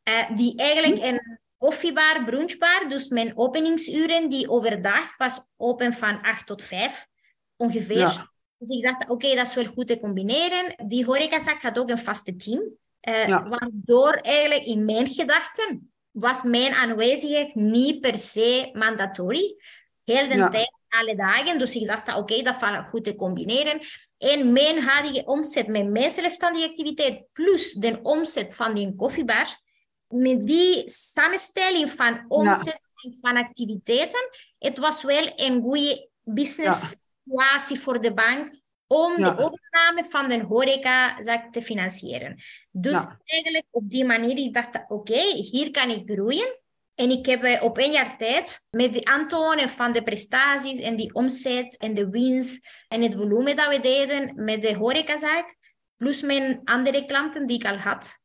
[0.03, 6.45] Uh, die eigenlijk een koffiebar, brunchbar, dus mijn openingsuren, die overdag was open van 8
[6.45, 7.07] tot 5
[7.55, 8.29] ongeveer.
[8.57, 10.87] Dus ik dacht, oké, dat is wel goed te combineren.
[10.87, 12.61] Die horecazaak had ook een vaste team.
[13.01, 19.55] Uh, Waardoor eigenlijk in mijn gedachten was mijn aanwezigheid niet per se mandatory.
[20.03, 21.59] Heel de tijd alle dagen.
[21.59, 23.79] Dus ik dacht, oké, dat valt goed te combineren.
[24.17, 29.61] En mijn huidige omzet met mijn zelfstandige activiteit plus de omzet van die koffiebar,
[30.07, 37.79] met die samenstelling van omzet en van activiteiten, het was wel een goede business situatie
[37.79, 42.35] voor de bank om de overname van de horecazaak te financieren.
[42.71, 46.59] Dus eigenlijk op die manier, ik dacht, oké, hier kan ik groeien.
[46.97, 50.95] En ik heb eh, op een jaar tijd met de aantonen van de prestaties en
[50.95, 55.55] die omzet en de winst en het volume dat we deden met de horecazaak,
[55.95, 58.21] plus mijn andere klanten die ik al had,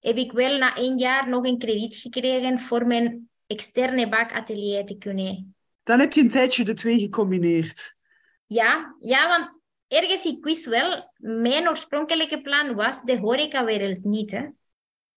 [0.00, 4.98] heb ik wel na één jaar nog een krediet gekregen voor mijn externe bakatelier te
[4.98, 5.54] kunnen.
[5.82, 7.96] Dan heb je een tijdje de twee gecombineerd.
[8.46, 14.30] Ja, ja want ergens ik wist wel, mijn oorspronkelijke plan was de horecawereld niet.
[14.30, 14.46] Hè.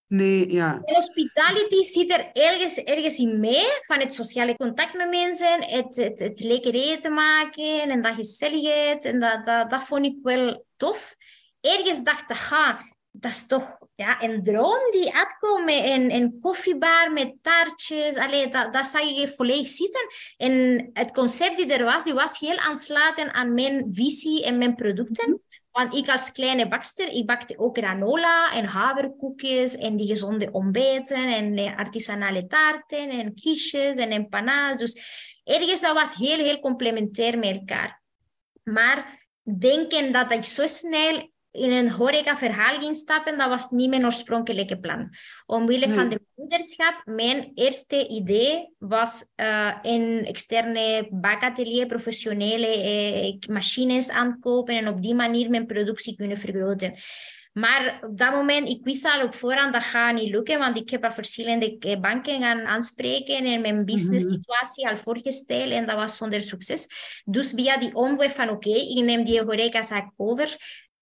[0.09, 0.81] Nee, ja.
[0.83, 5.95] En hospitality zit er ergens, ergens in mee, van het sociale contact met mensen, het,
[5.95, 9.05] het, het lekker eten maken en dat gezelligheid.
[9.05, 11.15] En dat, dat, dat vond ik wel tof.
[11.61, 17.33] Ergens dacht ik, dat is toch ja, een droom die uitkomt een, een koffiebar met
[17.41, 18.15] taartjes.
[18.15, 20.07] Allee, dat, dat zag je volledig zitten.
[20.37, 24.75] En het concept die er was, die was heel aansluitend aan mijn visie en mijn
[24.75, 25.41] producten.
[25.71, 31.33] Want ik als kleine bakster, ik bakte ook granola en haverkoekjes en die gezonde ontbijten
[31.33, 34.77] en artisanale taarten en quiches en empanadas.
[34.77, 34.95] Dus
[35.43, 38.01] ergens dat was heel, heel complementair met elkaar.
[38.63, 39.27] Maar
[39.57, 44.79] denken dat ik zo snel in een horeca-verhaal ging stappen, dat was niet mijn oorspronkelijke
[44.79, 45.09] plan.
[45.45, 54.09] Omwille van de moederschap, mijn eerste idee was uh, een externe bakatelier, professionele eh, machines
[54.09, 56.93] aankopen en op die manier mijn productie kunnen vergroten.
[57.53, 60.89] Maar op dat moment, ik wist al op voorhand, dat gaat niet lukken, want ik
[60.89, 64.33] heb al verschillende eh, banken gaan aanspreken en mijn business mhm.
[64.33, 66.87] situatie al voorgesteld en dat was zonder succes.
[67.25, 70.57] Dus via die omweg van oké, ik neem die horecazaak over,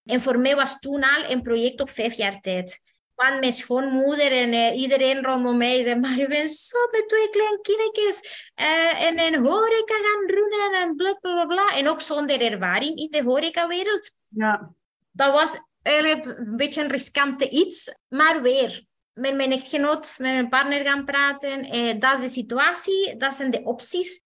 [0.08, 2.80] en voor mij was toen al een project op vijf jaar tijd.
[3.14, 7.30] Want mijn schoonmoeder en uh, iedereen rondom mij zei, maar je bent zo met twee
[7.30, 11.76] kleine kindjes uh, en een horeca gaan runnen en bla bla bla.
[11.76, 14.10] En ook zonder ervaring in de horecawereld.
[14.28, 14.72] Ja.
[15.10, 20.48] Dat was eigenlijk een beetje een riskante iets, maar weer met mijn echtgenoot, met mijn
[20.48, 21.74] partner gaan praten.
[21.76, 24.22] Uh, dat is de situatie, dat zijn de opties.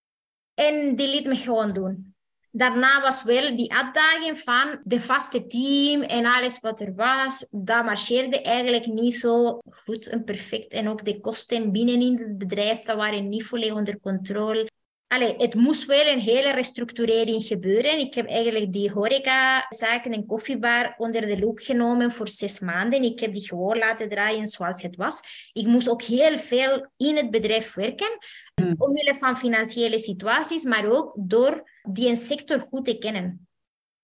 [0.54, 2.11] En die liet me gewoon doen.
[2.54, 7.46] Daarna was wel die uitdaging van de vaste team en alles wat er was.
[7.50, 10.72] Dat marcheerde eigenlijk niet zo goed en perfect.
[10.72, 14.70] En ook de kosten binnenin het bedrijf, dat waren niet volledig onder controle.
[15.06, 17.98] Allee, het moest wel een hele restructurering gebeuren.
[17.98, 23.02] Ik heb eigenlijk die horecazaken en koffiebar onder de loep genomen voor zes maanden.
[23.02, 25.20] Ik heb die gewoon laten draaien zoals het was.
[25.52, 28.18] Ik moest ook heel veel in het bedrijf werken,
[28.54, 28.74] mm.
[28.78, 33.48] omwille van financiële situaties, maar ook door die sector goed te kennen.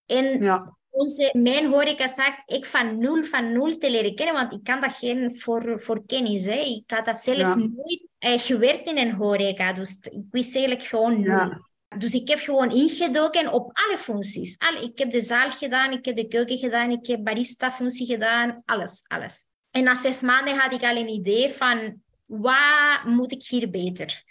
[0.07, 4.65] En ja onze, mijn horecazaak ik van nul, van nul te leren kennen, want ik
[4.65, 6.45] kan dat geen voor, voor kennis.
[6.45, 6.61] Hè.
[6.61, 11.21] Ik had dat zelf nooit eh, gewerkt in een horeca, dus ik wist eigenlijk gewoon
[11.21, 11.67] nul.
[11.99, 14.59] Dus ik heb gewoon ingedoken op alle functies.
[14.59, 18.63] Alle, ik heb de zaal gedaan, ik heb de keuken gedaan, ik heb barista-functie gedaan,
[18.65, 19.47] alles, alles.
[19.71, 24.23] En na zes maanden had ik al een idee van, wat moet ik hier beter?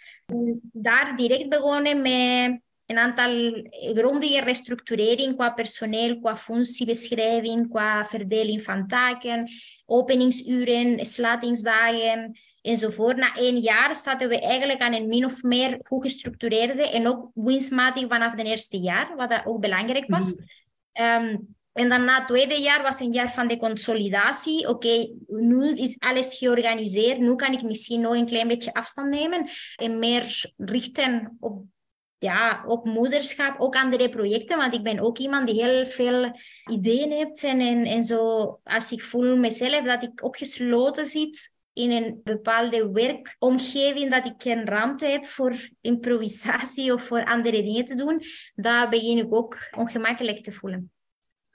[0.72, 8.86] Daar direct begonnen met een aantal grondige restructurering qua personeel, qua functiebeschrijving, qua verdeling van
[8.86, 9.50] taken,
[9.86, 13.16] openingsuren, slatingsdagen enzovoort.
[13.16, 17.30] Na één jaar zaten we eigenlijk aan een min of meer goed gestructureerde en ook
[17.34, 20.34] winstmatig vanaf het eerste jaar, wat dat ook belangrijk was.
[20.34, 21.56] Mm.
[21.72, 24.68] en dan na het tweede jaar was een jaar van de consolidatie.
[24.68, 27.18] Oké, nu is alles georganiseerd.
[27.18, 31.62] Nu kan ik misschien nog een klein beetje afstand nemen en meer richten op
[32.18, 34.56] ja, ook moederschap, ook andere projecten.
[34.56, 36.38] Want ik ben ook iemand die heel veel
[36.70, 37.42] ideeën heeft.
[37.42, 42.90] En, en, en zo, als ik voel mezelf dat ik opgesloten zit in een bepaalde
[42.90, 48.22] werkomgeving, dat ik geen ruimte heb voor improvisatie of voor andere dingen te doen,
[48.54, 50.92] dan begin ik ook ongemakkelijk te voelen.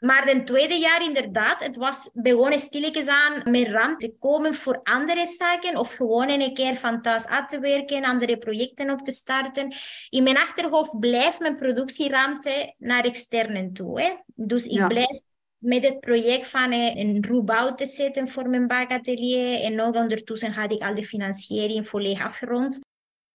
[0.06, 4.80] Maar het tweede jaar inderdaad, het was begonnen stilletjes aan met ramp te komen voor
[4.84, 9.12] andere zaken of gewoon een keer van thuis uit te werken, andere projecten op te
[9.12, 9.74] starten.
[10.10, 14.02] In mijn achterhoofd blijft mijn productieruimte naar externen toe.
[14.02, 14.14] Hè?
[14.26, 15.20] Dus ik blijf
[15.58, 20.72] met het project van een roebouw te zetten voor mijn bakatelier en nog ondertussen had
[20.72, 22.80] ik al de financiering volledig afgerond.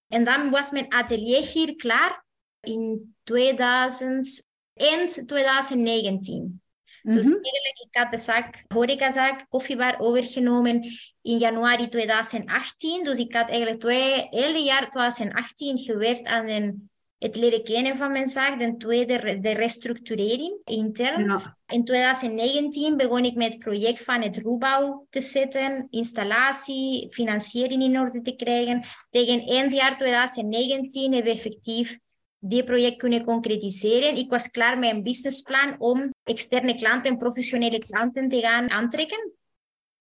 [0.08, 2.24] En dan was mijn atelier hier klaar
[2.60, 4.46] in 2000
[4.80, 6.62] eind 2019.
[7.02, 10.82] Dus eigenlijk, ik had de zaak, horecazaak, koffiebar overgenomen
[11.22, 13.04] in januari 2018.
[13.04, 18.12] Dus ik had eigenlijk twee, hele jaar 2018 gewerkt aan een, het leren kennen van
[18.12, 18.58] mijn zaak.
[18.58, 21.54] Ten tweede, de restructurering intern.
[21.66, 27.98] In 2019 begon ik met het project van het roebouw te zetten, installatie, financiering in
[27.98, 28.82] orde te krijgen.
[29.10, 31.98] Tegen eind jaar 2019 hebben we effectief
[32.38, 34.16] die project kunnen concretiseren.
[34.16, 39.32] Ik was klaar met een businessplan om externe klanten en professionele klanten te gaan aantrekken.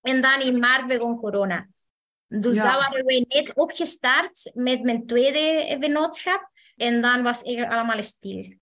[0.01, 1.67] En dan in maart begon corona.
[2.27, 2.63] Dus ja.
[2.63, 6.49] daar waren we net opgestart met mijn tweede vennootschap.
[6.75, 8.55] En dan was eigenlijk allemaal stil.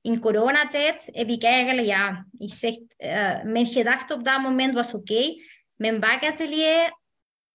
[0.00, 4.94] In coronatijd heb ik eigenlijk, ja, ik zeg, uh, mijn gedachte op dat moment was
[4.94, 5.42] oké.
[5.74, 6.96] Mijn bakatelier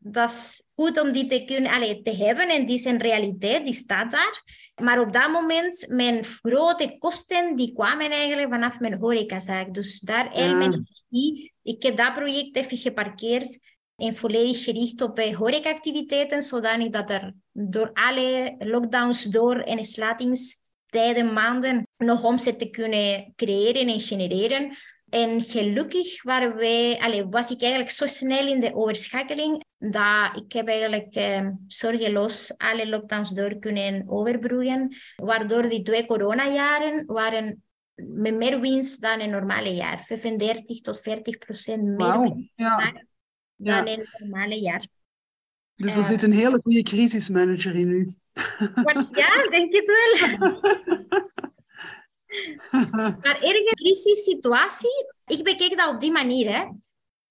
[0.03, 3.73] dat is goed om die te kunnen allee, te hebben en die een realiteit, die
[3.73, 4.43] staat daar.
[4.81, 9.73] Maar op dat moment, mijn grote kosten, die kwamen eigenlijk vanaf mijn horecazaak.
[9.73, 11.53] Dus daar mijn energie.
[11.61, 13.59] Ik heb dat project even geparkeerd
[13.95, 21.87] en volledig gericht op horecaactiviteiten, zodanig dat er door alle lockdowns door en sluitingstijden, maanden,
[21.97, 24.77] nog omzet te kunnen creëren en genereren.
[25.13, 30.53] En gelukkig waren wij, allez, was ik eigenlijk zo snel in de overschakeling dat ik
[30.53, 34.95] heb eigenlijk eh, zorgeloos alle lockdowns door kunnen overbruggen.
[35.15, 37.63] Waardoor die twee coronajaren waren
[37.95, 40.03] met meer winst dan een normale jaar.
[40.05, 42.93] 35 tot 40 procent meer winst ja.
[43.55, 44.85] dan een normale jaar.
[45.75, 48.15] Dus er uh, zit een hele goede crisismanager in u.
[49.11, 49.91] Ja, denk het
[50.37, 50.59] wel.
[53.21, 56.55] maar ergens crisissituatie, ik bekijk dat op die manier.
[56.55, 56.63] Hè.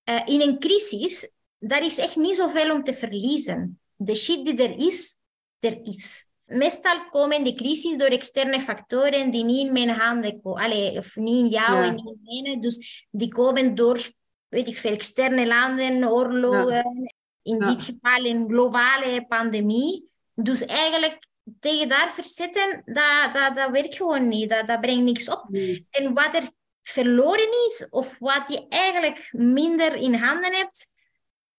[0.05, 3.81] Uh, in een crisis, daar is echt niet zoveel om te verliezen.
[3.97, 5.19] De shit die er is,
[5.59, 6.27] er is.
[6.45, 10.63] Meestal komen de crisis door externe factoren die niet in mijn handen komen.
[10.63, 12.61] Allee, of niet in jou en niet in mij.
[12.61, 14.11] Dus die komen door,
[14.49, 17.15] weet ik veel, externe landen, oorlogen.
[17.43, 20.09] In dit geval een globale pandemie.
[20.35, 21.27] Dus eigenlijk
[21.61, 24.51] tegen daar verzetten, dat, dat, dat werkt gewoon niet.
[24.51, 25.49] Dat, dat brengt niks op.
[25.91, 26.51] En wat er
[26.83, 30.91] verloren is, of wat je eigenlijk minder in handen hebt,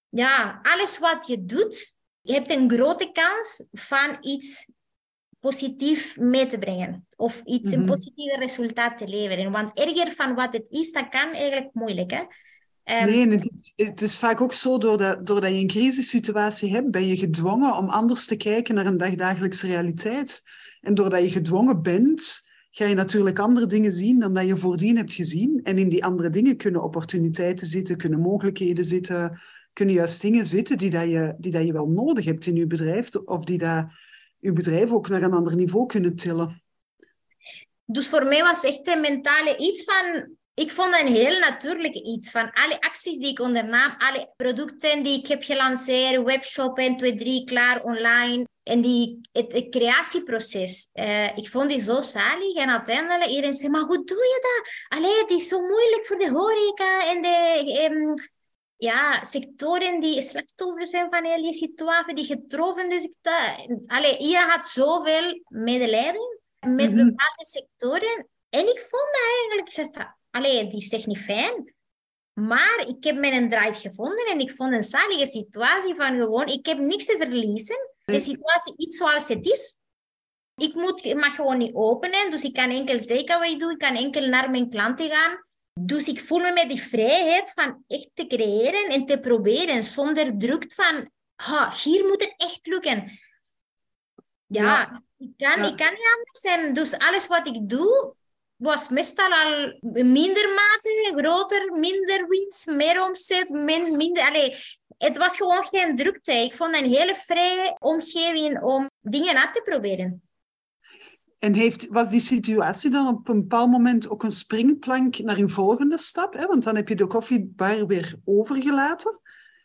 [0.10, 4.72] ja, alles wat je doet, je hebt een grote kans van iets
[5.40, 7.08] positief mee te brengen.
[7.16, 7.92] Of iets, een mhm.
[7.92, 9.52] positieve resultaat te leveren.
[9.52, 12.12] Want erger van wat het is, dat kan eigenlijk moeilijk.
[12.12, 12.24] Hè?
[12.86, 16.92] Um, nee, het is, het is, vaak ook zo, doordat, doordat je een crisissituatie hebt,
[16.92, 20.44] ben je gedwongen om anders te kijken naar een dagdagelijkse realiteit.
[20.82, 24.98] En doordat je gedwongen bent, ga je natuurlijk andere dingen zien dan dat je voordien
[24.98, 25.60] hebt gezien.
[25.64, 29.42] En in die andere dingen kunnen opportuniteiten zitten, kunnen mogelijkheden zitten,
[29.74, 32.68] kunnen juist dingen zitten die, dat je, die dat je wel nodig hebt in je
[32.68, 33.86] bedrijf, of die dat
[34.40, 36.64] je bedrijf ook naar een ander niveau kunnen tillen.
[37.86, 42.32] Dus voor mij was echt een mentale iets van ik vond een heel natuurlijk iets
[42.32, 47.16] van alle acties die ik ondernam, alle producten die ik heb gelanceerd, webshop en 2,
[47.16, 48.48] 3 klaar online.
[48.64, 52.56] En die, het, creatieproces, uh, ik vond die zo zalig.
[52.56, 54.98] En uiteindelijk iedereen zei, maar hoe doe je dat?
[55.00, 58.14] Allee, het is zo moeilijk voor de horeca en de um,
[58.78, 63.84] ja, sectoren die slachtoffer zijn van heel die situatie, die getroffen zijn.
[63.86, 66.96] Allee, iedereen had zoveel medelijden met mhm.
[66.96, 68.28] bepaalde sectoren.
[68.50, 71.74] En ik vond dat eigenlijk, ik zei, allee, die is echt niet fijn.
[72.34, 76.66] Maar ik heb mijn drive gevonden en ik vond een zalige situatie van gewoon, ik
[76.66, 77.90] heb niks te verliezen.
[78.06, 79.80] De situatie is zoals het is.
[80.56, 83.96] Ik, moet, ik mag gewoon niet openen, dus ik kan enkel takeaway doen, ik kan
[83.96, 85.46] enkel naar mijn klanten gaan.
[85.80, 90.38] Dus ik voel me met die vrijheid van echt te creëren en te proberen, zonder
[90.38, 93.20] druk van, ha, hier moet het echt lukken.
[94.46, 96.74] Ja, Ik, kan, ik kan niet anders zijn.
[96.74, 98.16] Dus alles wat ik doe,
[98.64, 104.24] was meestal al minder mate, groter, minder winst, meer omzet, min, minder...
[104.24, 106.32] Allez, het was gewoon geen drukte.
[106.32, 110.22] Ik vond een hele vrije omgeving om dingen uit te proberen.
[111.40, 115.50] En heeft, was die situatie dan op een bepaald moment ook een springplank naar een
[115.50, 116.34] volgende stap?
[116.34, 116.46] Hè?
[116.46, 119.20] Want dan heb je de koffiebar weer overgelaten.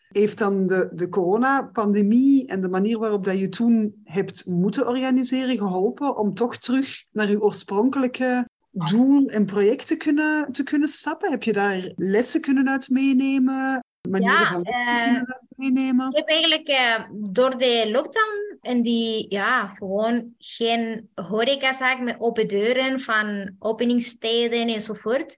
[0.08, 5.56] Heeft dan de, de coronapandemie en de manier waarop dat je toen hebt moeten organiseren
[5.56, 11.30] geholpen om toch terug naar je oorspronkelijke doel en projecten kunnen, te kunnen stappen?
[11.30, 13.84] Heb je daar lessen kunnen uit meenemen?
[14.08, 16.08] Manieren ja, van uh, meenemen?
[16.10, 22.48] Ik heb eigenlijk uh, door de lockdown en die, ja, gewoon geen horecazaak met open
[22.48, 25.36] deuren van openingstijden enzovoort.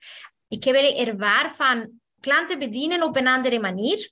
[0.49, 4.11] Ik heb eigenlijk ervaren van klanten bedienen op een andere manier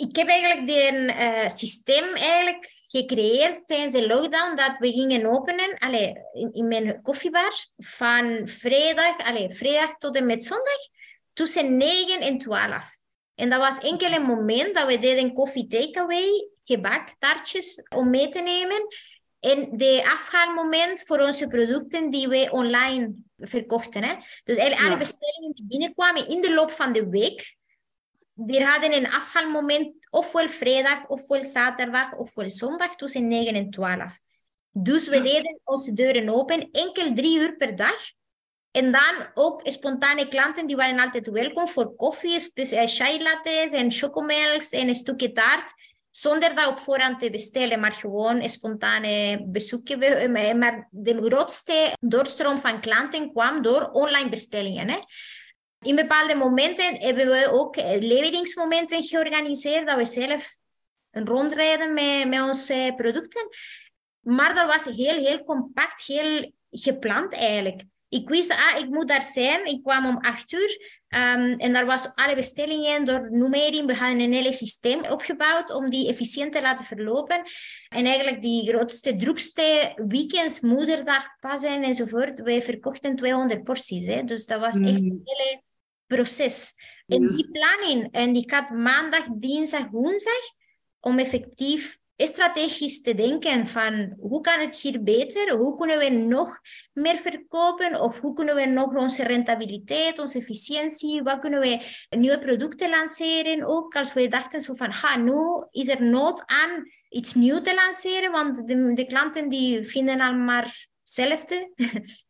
[0.00, 5.78] ik heb eigenlijk dit uh, systeem eigenlijk gecreëerd tijdens de lockdown dat we gingen openen
[5.78, 10.78] allee, in, in mijn koffiebar van vrijdag, allee, vrijdag tot en met zondag
[11.32, 12.98] tussen 9 en 12.
[13.34, 18.28] En dat was enkel een moment dat we deden koffie takeaway, gebak, taartjes om mee
[18.28, 18.86] te nemen.
[19.40, 24.04] En de afhaalmoment voor onze producten die we online verkochten.
[24.04, 24.14] Hè?
[24.44, 27.58] Dus eigenlijk alle bestellingen die binnenkwamen in de loop van de week,
[28.46, 34.18] we hadden een afhaalmoment ofwel vrijdag, ofwel zaterdag, ofwel zondag tussen 9 en 12.
[34.70, 37.98] Dus we deden onze deuren open, enkel drie uur per dag.
[38.70, 43.92] En dan ook spontane klanten, die waren altijd welkom voor koffie, eh, chai lattes en
[43.92, 45.72] chocomelks en een stukje taart.
[46.10, 49.96] Zonder dat op voorhand te bestellen, maar gewoon spontane bezoekje.
[49.96, 54.88] Eh, maar de grootste doorstroom van klanten kwam door online bestellingen.
[54.88, 54.98] Hè.
[55.82, 60.56] In bepaalde momenten hebben we ook eh, leveringsmomenten georganiseerd, dat we zelf
[61.10, 63.48] een rondrijden met, met onze producten.
[64.20, 67.82] Maar dat was heel, heel compact, heel gepland eigenlijk.
[68.08, 69.66] Ik wist, ah, ik moet daar zijn.
[69.66, 71.00] Ik kwam om acht uur.
[71.08, 73.86] Um, en daar was alle bestellingen door numering.
[73.86, 77.42] We hadden een hele systeem opgebouwd om die efficiënt te laten verlopen.
[77.88, 82.40] En eigenlijk die grootste, drukste weekends, moederdag, Pasen enzovoort.
[82.40, 84.06] Wij verkochten 200 porties.
[84.06, 84.24] Hè.
[84.24, 85.10] Dus dat was echt mm.
[85.10, 85.62] een hele
[86.16, 86.74] proces.
[87.06, 90.42] En die planning, en die gaat maandag, dinsdag, woensdag,
[91.00, 96.58] om effectief strategisch te denken van hoe kan het hier beter, hoe kunnen we nog
[96.92, 102.38] meer verkopen of hoe kunnen we nog onze rentabiliteit, onze efficiëntie, wat kunnen we nieuwe
[102.38, 103.64] producten lanceren.
[103.64, 107.74] Ook als we dachten zo van, ha, nu is er nood aan iets nieuws te
[107.74, 111.72] lanceren, want de, de klanten die vinden al maar hetzelfde.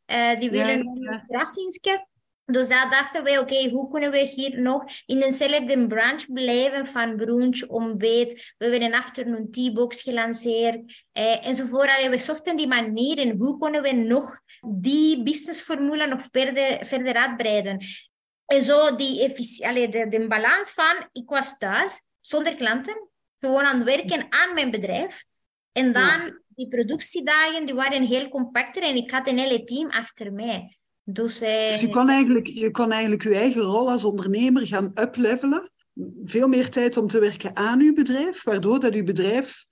[0.06, 2.09] uh, die willen ja, een verrassingskit.
[2.50, 7.16] Dus daar dachten wij, oké, hoe kunnen we hier nog in eenzelfde branch blijven van
[7.16, 8.54] brunch, ontbijt.
[8.58, 12.08] We hebben een afternoon tea box gelanceerd eh, enzovoort.
[12.10, 17.84] we zochten die manieren, hoe kunnen we nog die businessformule nog verder, verder uitbreiden.
[18.46, 19.28] En zo die
[19.88, 24.70] de, de balans van, ik was thuis, zonder klanten, gewoon aan het werken aan mijn
[24.70, 25.24] bedrijf.
[25.72, 30.32] En dan die productiedagen, die waren heel compacter en ik had een hele team achter
[30.32, 30.79] mij.
[31.04, 34.92] Dus, eh, dus je, kon eigenlijk, je kon eigenlijk je eigen rol als ondernemer gaan
[34.94, 35.70] uplevelen.
[36.24, 39.64] Veel meer tijd om te werken aan je bedrijf, waardoor dat je bedrijf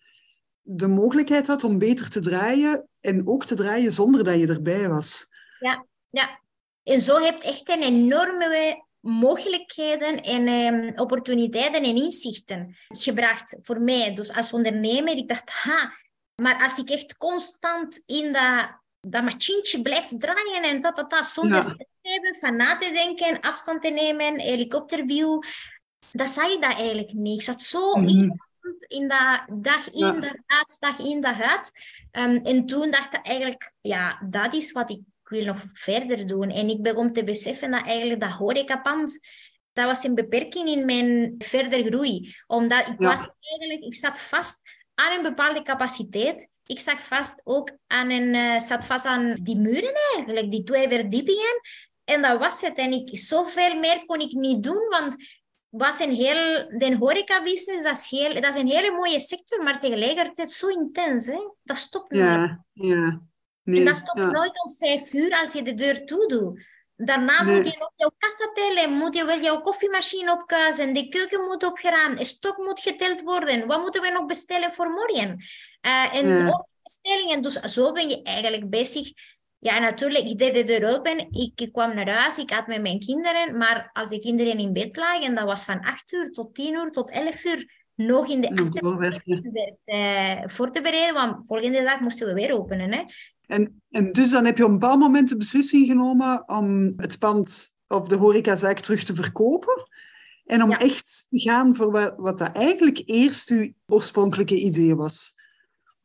[0.71, 4.89] de mogelijkheid had om beter te draaien en ook te draaien zonder dat je erbij
[4.89, 5.27] was.
[5.59, 6.41] Ja, ja.
[6.83, 13.81] En zo heb je echt een enorme mogelijkheden en um, opportuniteiten en inzichten gebracht voor
[13.81, 14.15] mij.
[14.15, 15.93] Dus als ondernemer, ik dacht, ha,
[16.35, 18.81] maar als ik echt constant in dat
[19.11, 21.75] dat machientje blijft draaien en dat, dat, dat zonder ja.
[21.75, 25.43] te hebben, van na te denken, afstand te nemen, helikopterview.
[26.13, 27.35] Dat zei je dat eigenlijk niet.
[27.35, 28.41] Ik zat zo in
[28.87, 31.73] in dat dag in, dag uit, dag in, dag uit.
[32.11, 36.51] Ehm, en toen dacht ik eigenlijk, ja, dat is wat ik wil nog verder doen.
[36.51, 39.27] En ik begon te beseffen dat eigenlijk dat horecapand,
[39.73, 42.35] dat was een beperking in mijn verder groei.
[42.47, 44.61] Omdat ik was eigenlijk, ik zat vast
[44.95, 46.49] aan een bepaalde capaciteit.
[46.69, 50.89] Ik zat vast ook aan een, uh, zat vast aan die muren eigenlijk, die twee
[50.89, 51.61] verdiepingen.
[52.05, 52.77] En dat was het.
[52.77, 55.17] En ik, zoveel meer kon ik niet doen, want
[55.69, 59.81] was een heel, de horeca-business, dat is, heel, dat is een hele mooie sector, maar
[59.81, 61.27] tegelijkertijd zo intens.
[61.27, 61.39] Hè?
[61.63, 62.21] Dat stopt niet.
[62.21, 63.21] Ja, ja.
[63.63, 66.67] Nee, en dat stopt nooit om vijf uur als je de deur toedoet.
[66.97, 71.41] Daarna moet je nog jouw kassa tellen, moet je wel jouw koffiemachine opkuisen, de keuken
[71.41, 73.67] moet opgeruimd, de stok moet geteld worden.
[73.67, 75.45] Wat moeten we nog bestellen voor morgen?
[75.87, 77.41] Uh, en ja.
[77.41, 79.13] Dus zo ben je eigenlijk bezig
[79.61, 81.27] ja, natuurlijk, ik deed de deur open.
[81.31, 83.57] Ik kwam naar huis, ik had met mijn kinderen.
[83.57, 86.91] Maar als de kinderen in bed lagen, dat was van 8 uur tot 10 uur
[86.91, 89.21] tot 11 uur nog in de achtergrond
[89.85, 91.15] uh, voor te bereiden.
[91.15, 92.93] Want volgende dag moesten we weer openen.
[92.93, 93.03] Hè.
[93.47, 97.19] En, en dus dan heb je op een bepaald moment de beslissing genomen om het
[97.19, 99.89] pand of de horecazaak terug te verkopen.
[100.45, 105.35] En om echt te gaan voor wat, wat dat eigenlijk eerst uw oorspronkelijke idee was.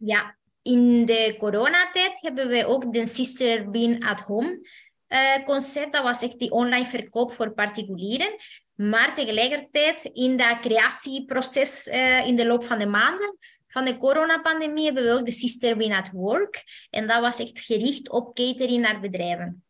[0.06, 4.68] Ja, in de coronatijd hebben we ook de Sister Bean at Home
[5.10, 5.94] uh, concept.
[5.94, 8.36] Dat was echt die online verkoop voor particulieren.
[8.76, 13.38] Maar tegelijkertijd in dat creatieproces uh, in de loop van de maanden
[13.74, 16.64] van de coronapandemie hebben we ook de Sister Bean at Work.
[16.90, 19.64] En dat was echt gericht op catering naar bedrijven.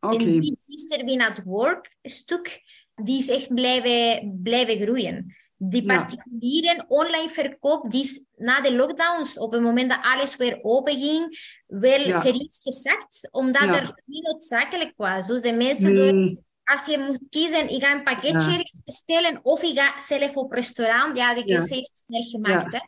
[0.00, 0.16] Okay.
[0.16, 2.62] En die Sister Bean at Work stuk,
[2.94, 5.36] die is echt blijven, blijven groeien.
[5.62, 10.58] Die particulieren online verkoop, die is na de lockdowns, op het moment dat alles weer
[10.62, 12.20] open ging, wel ja.
[12.20, 15.26] serieus gezakt, omdat er niet noodzakelijk was.
[15.26, 19.78] Dus de mensen door, als je moet kiezen, ik ga een pakketje bestellen of ik
[19.78, 22.72] ga zelf op restaurant, ja, de keuze is snel gemaakt.
[22.72, 22.80] Hè?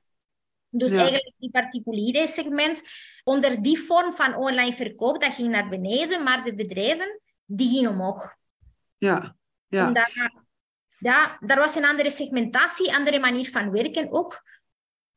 [0.69, 2.83] Dus eigenlijk die particuliere segment,
[3.25, 7.91] onder die vorm van online verkoop, dat ging naar beneden, maar de bedrijven, die gingen
[7.91, 8.37] omhoog.
[8.99, 9.37] Ja,
[9.69, 9.93] ja
[11.03, 14.33] ja, daar was een andere segmentatie, andere manier van werken ook.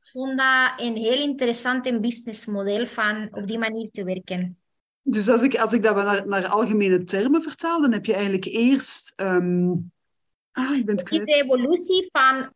[0.01, 4.57] Ik vond dat een heel interessant businessmodel van op die manier te werken.
[5.01, 8.45] Dus als ik, als ik dat naar, naar algemene termen vertaal, dan heb je eigenlijk
[8.45, 9.13] eerst...
[9.15, 9.93] Um...
[10.51, 12.53] Ah, ik ben het is de evolutie van...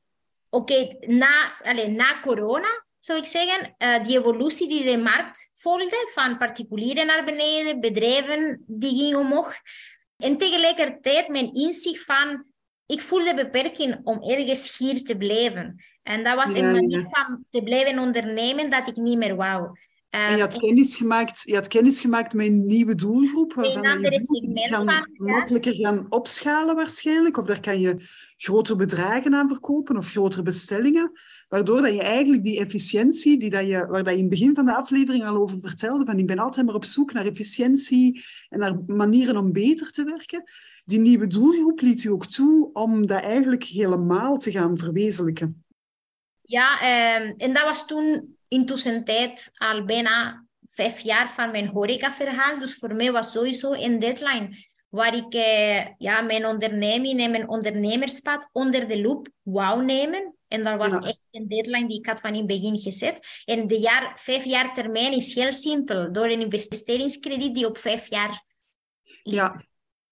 [0.50, 6.12] Oké, na, allez, na corona, zou ik zeggen, uh, die evolutie die de markt volgde,
[6.14, 9.54] van particulieren naar beneden, bedrijven die gingen omhoog.
[10.18, 12.46] En tegelijkertijd mijn inzicht van
[12.90, 15.84] ik voelde beperking om ergens hier te blijven.
[16.04, 19.80] En dat was een manier van te blijven ondernemen dat ik niet meer wou.
[20.10, 23.54] En je had, ehm, kennis gemaakt, je had kennis gemaakt met een nieuwe doelgroep.
[23.54, 27.38] Waarvan een andere segment kan van, makkelijker gaan opschalen waarschijnlijk.
[27.38, 27.96] Of daar kan je
[28.38, 31.12] grotere bedragen aan verkopen of grotere bestellingen.
[31.48, 34.56] Waardoor dat je eigenlijk die efficiëntie, die dat je, waar dat je in het begin
[34.56, 38.24] van de aflevering al over vertelde, van ik ben altijd maar op zoek naar efficiëntie
[38.50, 40.44] en naar manieren om beter te werken
[40.90, 45.64] die nieuwe doelgroep liet u ook toe om dat eigenlijk helemaal te gaan verwezenlijken.
[46.42, 48.68] Ja, eh, en dat was toen in
[49.58, 52.60] al bijna vijf jaar van mijn horecaverhaal.
[52.60, 57.50] Dus voor mij was sowieso een deadline waar ik eh, ja, mijn onderneming en mijn
[57.50, 60.36] ondernemerspad onder de loep wou nemen.
[60.48, 63.44] En dat was echt een deadline die ik had van in het begin gezet.
[63.46, 66.12] En de jaar, vijf jaar termijn is heel simpel.
[66.12, 68.46] Door een investeringskrediet die op vijf jaar...
[69.24, 69.66] Ja,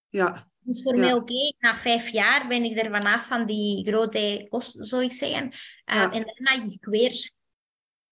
[0.09, 0.49] ja.
[0.59, 4.85] Dus voor mij oké, na vijf jaar ben ik er vanaf van die grote kosten,
[4.85, 5.51] zou ik zeggen.
[5.85, 7.31] Uh, En mag ik weer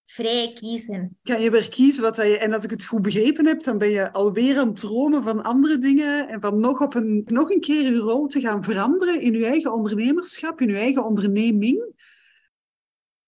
[0.06, 1.18] vrij kiezen.
[1.24, 2.38] Kan je weer kiezen wat je...
[2.38, 5.44] En als ik het goed begrepen heb, dan ben je alweer aan het dromen van
[5.44, 9.22] andere dingen en van nog, op een, nog een keer je rol te gaan veranderen
[9.22, 11.94] in je eigen ondernemerschap, in je eigen onderneming.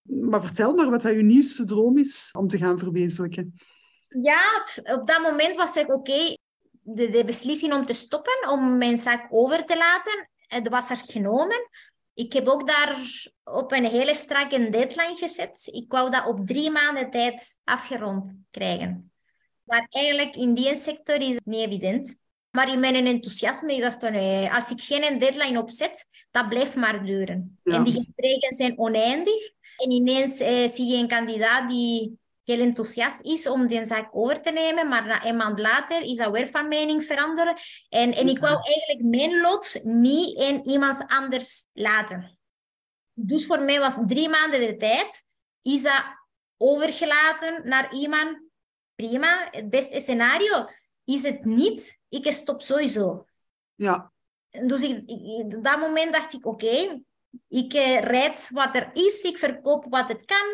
[0.02, 3.54] Maar vertel maar wat dat je nieuwste droom is om te gaan verwezenlijken.
[4.08, 6.38] Ja, op dat moment was ik oké,
[6.82, 10.98] de, de beslissing om te stoppen, om mijn zaak over te laten, het was er
[10.98, 11.70] genomen.
[12.18, 12.98] Ik heb ook daar
[13.44, 15.70] op een hele strakke deadline gezet.
[15.72, 19.12] Ik wou dat op drie maanden tijd afgerond krijgen.
[19.64, 22.18] Maar eigenlijk in die sector is het niet evident.
[22.50, 27.06] Maar in mijn enthousiasme, ik dacht, nee, als ik geen deadline opzet, dat blijft maar
[27.06, 27.60] duren.
[27.64, 29.52] En die gesprekken zijn oneindig.
[29.78, 34.42] En ineens eh, zie je een kandidaat die heel enthousiast is om die zaak over
[34.42, 37.58] te nemen, maar na een maand later is dat weer van mening veranderen.
[37.90, 42.38] En, en ik wou eigenlijk mijn lot niet in iemand anders laten.
[43.14, 45.26] Dus voor mij was drie maanden de tijd,
[45.62, 46.04] is dat
[46.58, 48.40] overgelaten naar iemand,
[48.96, 49.48] prima.
[49.52, 50.66] Het beste scenario
[51.04, 53.26] is het niet, ik stop sowieso.
[53.76, 54.12] Ja.
[54.50, 57.02] Dus ik, op dat moment dacht ik, oké,
[57.48, 60.48] Ik uh, rijd wat er is, ik verkoop wat het kan.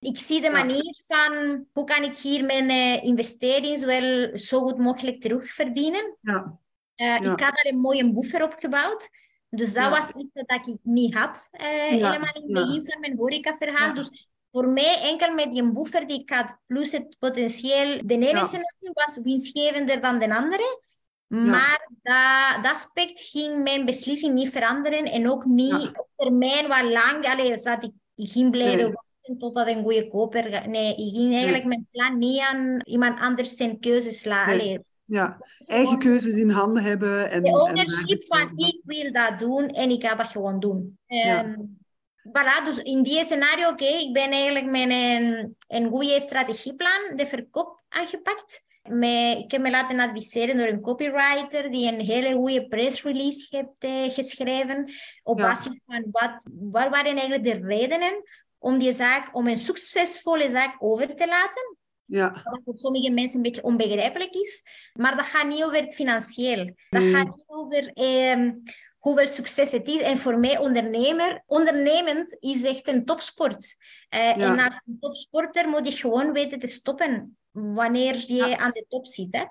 [0.00, 4.78] Ik zie de manier van hoe kan ik hier mijn uh, investering wel zo goed
[4.78, 6.16] mogelijk terugverdienen.
[6.20, 6.58] Ja.
[6.96, 9.10] Uh, Ik had al een mooie buffer opgebouwd.
[9.48, 13.94] Dus dat was iets dat ik niet had, helemaal in het begin van mijn horecaverhaal.
[13.94, 18.44] Dus voor mij enkel met die buffer die ik had, plus het potentieel, de ene
[18.44, 20.82] scenario was winstgevender dan de andere.
[21.26, 26.82] Maar dat, dat, aspect ging mijn beslissing niet veranderen en ook niet op termijn wat
[26.82, 29.04] lang, allee, dat ik, ik ging blijven
[29.38, 30.68] totdat een goede koper...
[30.68, 34.84] Nee, ik ging eigenlijk mijn plan niet aan iemand anders zijn keuzes laten.
[35.04, 37.30] Ja, eigen keuzes in handen hebben.
[37.30, 40.98] En, de ownership van ik wil dat doen en ik ga dat gewoon doen.
[41.06, 41.78] Um,
[42.22, 47.16] Voilà, dus in die scenario, oké, okay, ik ben eigenlijk met een, een goede strategieplan
[47.16, 48.62] de verkoop aangepakt.
[48.82, 53.46] Me, ik heb me laten adviseren door een copywriter die een hele goede press release
[53.50, 54.90] heeft uh, geschreven.
[55.22, 55.48] Op ja.
[55.48, 58.22] basis van wat, wat waren eigenlijk de redenen
[58.60, 61.76] om die zaak, om een succesvolle zaak over te laten.
[62.04, 62.40] Ja.
[62.44, 64.64] Wat voor sommige mensen een beetje onbegrijpelijk is.
[64.92, 66.74] Maar dat gaat niet over het financieel.
[66.88, 68.50] Dat gaat niet over eh,
[68.98, 70.00] hoeveel succes het is.
[70.00, 73.76] En voor mij, ondernemer, ondernemend is echt een topsport.
[74.14, 78.84] Uh, En als een topsporter moet je gewoon weten te stoppen wanneer je aan de
[78.88, 79.36] top zit.
[79.36, 79.44] Hè?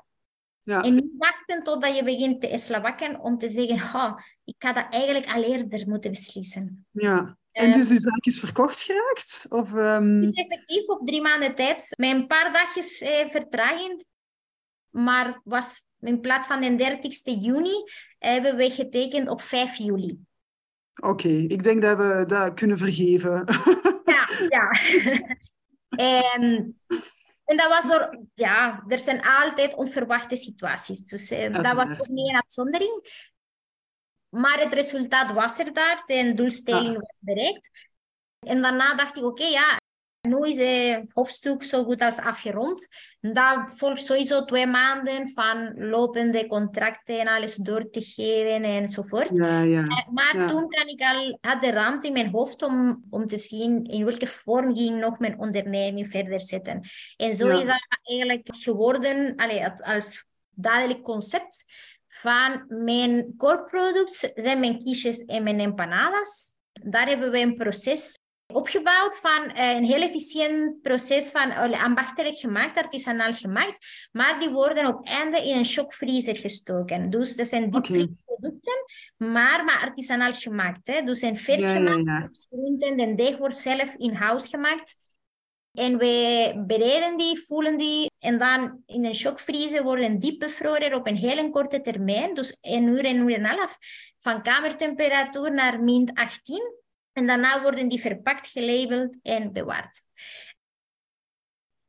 [0.64, 0.82] Ja.
[0.82, 4.88] En niet wachten totdat je begint te slawakken om te zeggen, oh, ik had dat
[4.90, 6.86] eigenlijk al eerder moeten beslissen.
[6.92, 7.38] Ja.
[7.60, 9.46] En dus de zaak is verkocht geraakt?
[9.50, 10.22] Of, um...
[10.22, 11.94] Het is effectief op drie maanden tijd.
[11.98, 14.06] Met een paar dagjes eh, vertraging.
[14.90, 17.84] Maar was in plaats van de 30 juni
[18.18, 20.20] hebben we getekend op 5 juli.
[20.96, 23.44] Oké, ik denk dat we dat kunnen vergeven.
[24.06, 24.72] ja, ja.
[26.34, 26.76] en,
[27.46, 31.00] en dat was door, ja, er zijn altijd onverwachte situaties.
[31.00, 33.28] Dus eh, dat was ook niet een uitzondering.
[34.30, 37.02] Maar het resultaat was er daar, de doelstelling ah.
[37.02, 37.90] was bereikt.
[38.40, 39.78] En daarna dacht ik, oké, ja,
[40.22, 42.88] nu is het hoofdstuk zo goed als afgerond.
[43.20, 49.30] Dat volgt sowieso twee maanden van lopende contracten en alles door te geven enzovoort.
[49.34, 49.84] Ja, ja.
[49.84, 53.38] Eh, maar toen kan ik al, had de ruimte in mijn hoofd om, om te
[53.38, 56.90] zien in welke vorm ging nog mijn onderneming verder zetten.
[57.18, 61.66] En zo is dat eigenlijk geworden allee, als duidelijk concept
[62.20, 66.56] van mijn core products zijn mijn quiches en mijn empanadas.
[66.72, 68.18] Daar hebben we een proces
[68.54, 74.88] opgebouwd van uh, een heel efficiënt proces van ambachtelijk gemaakt, artisanaal gemaakt, maar die worden
[74.88, 77.10] op einde in een shockvriezer gestoken.
[77.10, 78.84] Dus dat zijn diepvriesproducten,
[79.18, 79.32] okay.
[79.32, 80.88] maar, maar artisanaal gemaakt.
[80.88, 81.02] Hè?
[81.02, 84.98] Dus een vers ja, gemaakt, ja, groenten, de deeg wordt zelf in-house gemaakt.
[85.80, 91.08] En we bereiden die, voelen die en dan in een shockvriezer worden diep bevroren op
[91.08, 93.78] een hele korte termijn, dus een uur, een uur en een half,
[94.20, 96.74] van kamertemperatuur naar min 18.
[97.14, 100.02] En daarna worden die verpakt, gelabeld en bewaard.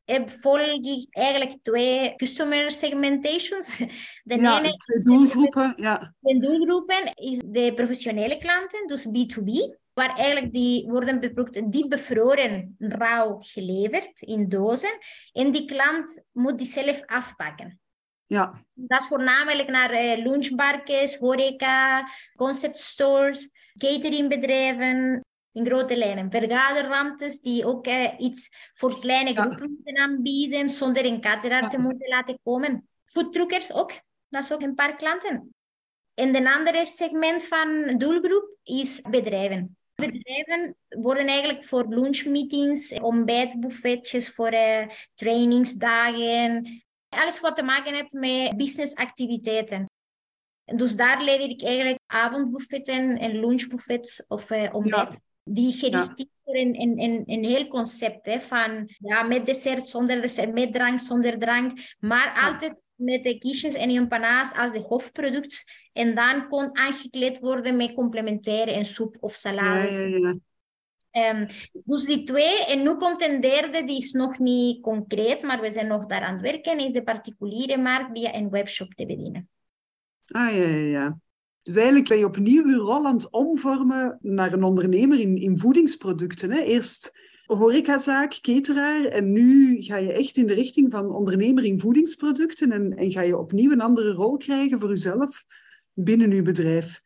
[0.05, 3.77] Ik volg eigenlijk twee customer segmentations.
[4.23, 5.75] De ja, ene, twee doelgroepen.
[5.77, 6.15] Ja.
[6.19, 12.75] De doelgroepen is de professionele klanten, dus B2B, waar eigenlijk die worden beproefd, die bevroren,
[12.79, 14.99] rauw geleverd in dozen.
[15.33, 17.81] En die klant moet die zelf afpakken.
[18.27, 18.65] Ja.
[18.73, 26.31] Dat is voornamelijk naar eh, lunchbarkes, horeca, concept stores cateringbedrijven in grote lijnen.
[26.31, 32.09] Vergaderruimtes die ook eh, iets voor kleine groepen moeten aanbieden zonder een cateraar te moeten
[32.09, 32.89] laten komen.
[33.05, 33.93] Foodtruckers ook,
[34.29, 35.55] dat is ook een paar klanten.
[36.15, 39.77] En een andere segment van doelgroep is bedrijven.
[40.01, 48.57] Bedrijven worden eigenlijk voor lunchmeetings, ontbijtbuffetjes, voor uh, trainingsdagen, alles wat te maken heeft met
[48.57, 49.91] businessactiviteiten.
[50.65, 55.19] Dus daar lever ik eigenlijk avondbuffetten en lunchbuffets of uh, ontbijt.
[55.43, 60.23] Die gericht is voor een, een, een, heel concept hè, van ja, met dessert, zonder
[60.23, 61.79] dessert, met drank, zonder drank.
[61.99, 65.65] Maar altijd met de quiches en empanadas als de hoofdproduct.
[65.93, 70.41] En dan kon aangekleed worden met complementaire en soep of salade.
[71.13, 71.47] Um,
[71.85, 75.71] dus die twee, en nu komt een derde, die is nog niet concreet, maar we
[75.71, 79.49] zijn nog daaraan het werken, is de particuliere markt via een webshop te bedienen.
[80.27, 81.19] Ah ja, ja, ja.
[81.71, 85.59] Dus eigenlijk ben je opnieuw je rol aan het omvormen naar een ondernemer in, in
[85.59, 86.51] voedingsproducten.
[86.51, 86.61] Hè?
[86.61, 87.13] Eerst
[87.47, 92.97] horecazaak, cateraar en nu ga je echt in de richting van ondernemer in voedingsproducten en,
[92.97, 95.45] en ga je opnieuw een andere rol krijgen voor jezelf
[95.93, 97.03] binnen je bedrijf.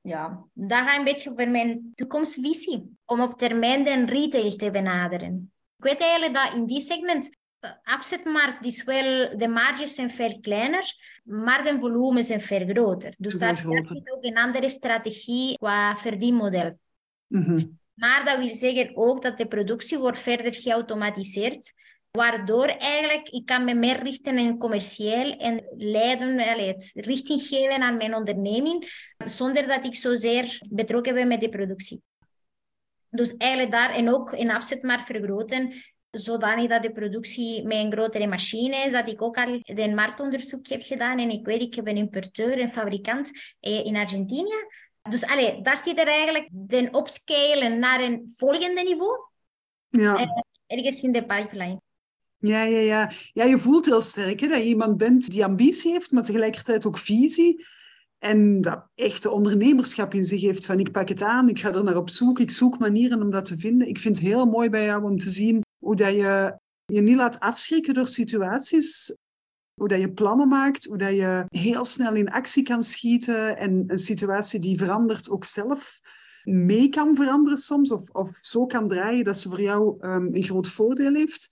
[0.00, 2.96] Ja, dat gaat een beetje over mijn toekomstvisie.
[3.04, 5.52] Om op termijn de retail te benaderen.
[5.76, 7.30] Ik weet eigenlijk dat in die segment
[7.82, 10.94] afzetmarkt is wel, de marges zijn veel kleiner,
[11.24, 13.14] maar de volumen zijn veel groter.
[13.18, 16.78] Dus dat is ook een andere strategie qua verdienmodel.
[17.26, 21.72] Mm Maar dat wil zeggen ook dat de productie wordt verder geautomatiseerd,
[22.10, 27.96] waardoor eigenlijk ik kan me meer richten in commercieel en leiden, het richting geven aan
[27.96, 28.90] mijn onderneming,
[29.24, 32.02] zonder dat ik zozeer betrokken ben met de productie.
[33.10, 35.72] Dus eigenlijk daar en ook een afzetmarkt vergroten,
[36.10, 40.66] zodanig dat de productie met een grotere machine is, dat ik ook al een marktonderzoek
[40.66, 43.30] heb gedaan en ik weet, ik heb een importeur, een fabrikant
[43.60, 44.66] eh, in Argentinië.
[45.08, 49.18] Dus allee, daar zit er eigenlijk de upscale naar een volgende niveau.
[49.88, 50.16] Ja.
[50.16, 50.26] Eh,
[50.66, 51.80] ergens in de pipeline.
[52.38, 53.10] Ja, ja, ja.
[53.32, 56.86] ja, je voelt heel sterk hè, dat je iemand bent die ambitie heeft, maar tegelijkertijd
[56.86, 57.66] ook visie.
[58.18, 61.84] En dat echte ondernemerschap in zich heeft van ik pak het aan, ik ga er
[61.84, 63.88] naar op zoek, ik zoek manieren om dat te vinden.
[63.88, 67.16] Ik vind het heel mooi bij jou om te zien hoe dat je je niet
[67.16, 69.16] laat afschrikken door situaties.
[69.74, 73.84] Hoe dat je plannen maakt, hoe dat je heel snel in actie kan schieten en
[73.86, 76.00] een situatie die verandert ook zelf
[76.42, 77.92] mee kan veranderen soms.
[77.92, 81.48] Of, of zo kan draaien dat ze voor jou um, een groot voordeel heeft.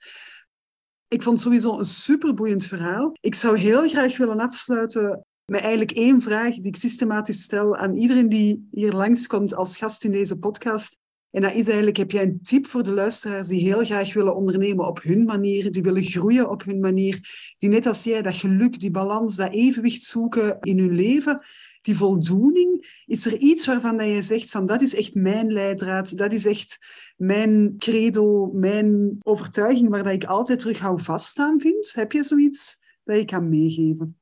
[1.09, 3.13] Ik vond sowieso een superboeiend verhaal.
[3.21, 7.95] Ik zou heel graag willen afsluiten met eigenlijk één vraag die ik systematisch stel aan
[7.95, 10.98] iedereen die hier langskomt als gast in deze podcast.
[11.31, 14.37] En dat is eigenlijk, heb jij een tip voor de luisteraars die heel graag willen
[14.37, 17.21] ondernemen op hun manier, die willen groeien op hun manier,
[17.59, 21.43] die net als jij dat geluk, die balans, dat evenwicht zoeken in hun leven,
[21.83, 23.03] die voldoening?
[23.07, 26.47] Is er iets waarvan dat je zegt van dat is echt mijn leidraad, dat is
[26.47, 26.79] echt
[27.17, 31.93] mijn credo, mijn overtuiging waar dat ik altijd terug hou vaststaan vind?
[31.93, 34.19] Heb je zoiets dat je kan meegeven?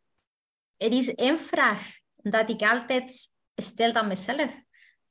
[0.77, 4.65] Er is één vraag dat ik altijd stel aan mezelf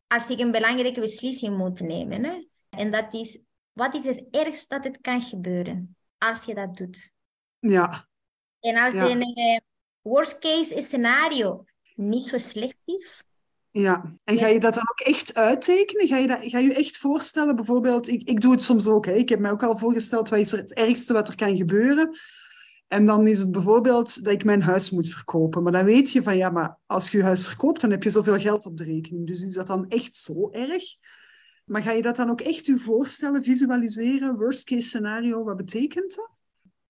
[0.08, 2.24] als ik een belangrijke beslissing moet nemen.
[2.24, 2.48] Hè?
[2.70, 3.40] En dat is,
[3.74, 7.12] wat is het ergste dat het kan gebeuren als je dat doet?
[7.60, 8.08] Ja.
[8.60, 9.58] En als een uh,
[10.02, 11.64] worst case scenario
[11.96, 13.24] niet zo slecht is.
[13.72, 16.08] Ja, en ga je dat dan ook echt uittekenen?
[16.08, 19.14] Ga je, dat, ga je echt voorstellen, bijvoorbeeld, ik, ik doe het soms ook, hè.
[19.14, 22.18] ik heb mij ook al voorgesteld, wat is er het ergste wat er kan gebeuren?
[22.96, 25.64] En dan is het bijvoorbeeld dat ik mijn huis moet verkopen.
[25.64, 28.10] Maar dan weet je van ja, maar als je je huis verkoopt, dan heb je
[28.10, 29.28] zoveel geld op de rekening.
[29.28, 30.84] Dus is dat dan echt zo erg?
[31.66, 34.38] Maar ga je dat dan ook echt je voorstellen, visualiseren?
[34.38, 36.30] Worst case scenario, wat betekent dat?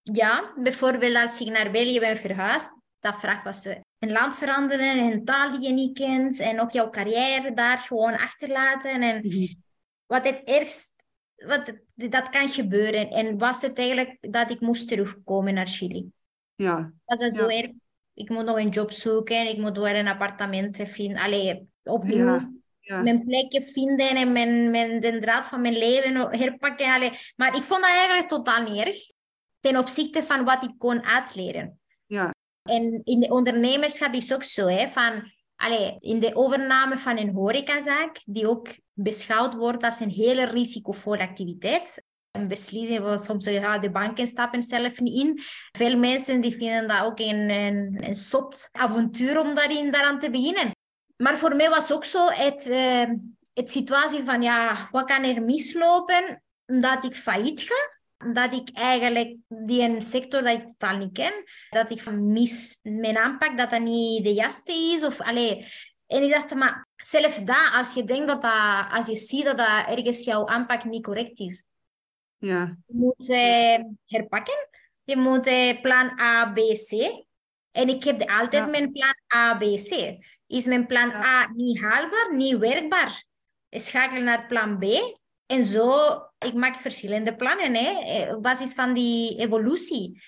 [0.01, 4.97] Ja, bijvoorbeeld als ik naar België ben verhuisd, dat vraagt wat ze een land veranderen,
[4.97, 9.01] een taal die je niet kent en ook jouw carrière daar gewoon achterlaten.
[9.01, 9.53] En mhm.
[10.05, 10.94] wat het ergst
[11.35, 13.09] wat, dat kan gebeuren.
[13.09, 16.11] En was het eigenlijk dat ik moest terugkomen naar Chili.
[16.55, 16.93] Ja.
[17.05, 17.71] Was dat zo erg?
[18.13, 21.17] Ik moet nog een job zoeken, ik moet weer een appartement vinden.
[21.17, 23.01] Allee, opnieuw ja.
[23.01, 26.93] mijn plekje vinden en mijn, mijn, de draad van mijn leven herpakken.
[26.93, 27.11] Allee.
[27.35, 29.11] Maar ik vond dat eigenlijk totaal niet erg.
[29.59, 31.79] Ten opzichte van wat ik kon uitleren.
[32.05, 32.33] Ja.
[32.63, 37.33] En in de ondernemerschap is ook zo, hè, van Allee, in de overname van een
[37.33, 42.03] horecazaak, die ook beschouwd wordt als een hele risicovolle activiteit.
[42.31, 45.39] Een beslissing waar soms ja, de banken stappen zelf in.
[45.71, 50.29] Veel mensen die vinden dat ook een, een, een zot avontuur om daarin, daaraan te
[50.29, 50.71] beginnen.
[51.17, 53.09] Maar voor mij was ook zo het, uh,
[53.53, 57.94] het situatie van, ja, wat kan er mislopen dat ik failliet ga?
[58.17, 61.33] Dat ik eigenlijk die een sector dat ik totaal niet ken,
[61.69, 65.03] dat ik mis mijn aanpak, dat dat niet de juiste is.
[65.03, 65.65] Of, allee.
[66.07, 69.57] En ik dacht, maar zelf dat, als je denkt dat dat, als je ziet dat
[69.57, 71.65] dat ergens jouw aanpak niet correct is,
[72.37, 72.77] ja.
[72.87, 74.69] je moet eh, herpakken.
[75.03, 76.91] Je moet eh, plan A, B, C.
[77.71, 80.17] En ik heb altijd mijn plan A, B, C.
[80.47, 83.23] Is mijn plan A niet haalbaar, niet werkbaar?
[83.69, 84.83] Schakelen naar plan B
[85.45, 90.23] en zo, ik maak verschillende plannen hè, eh, op basis van die evolutie.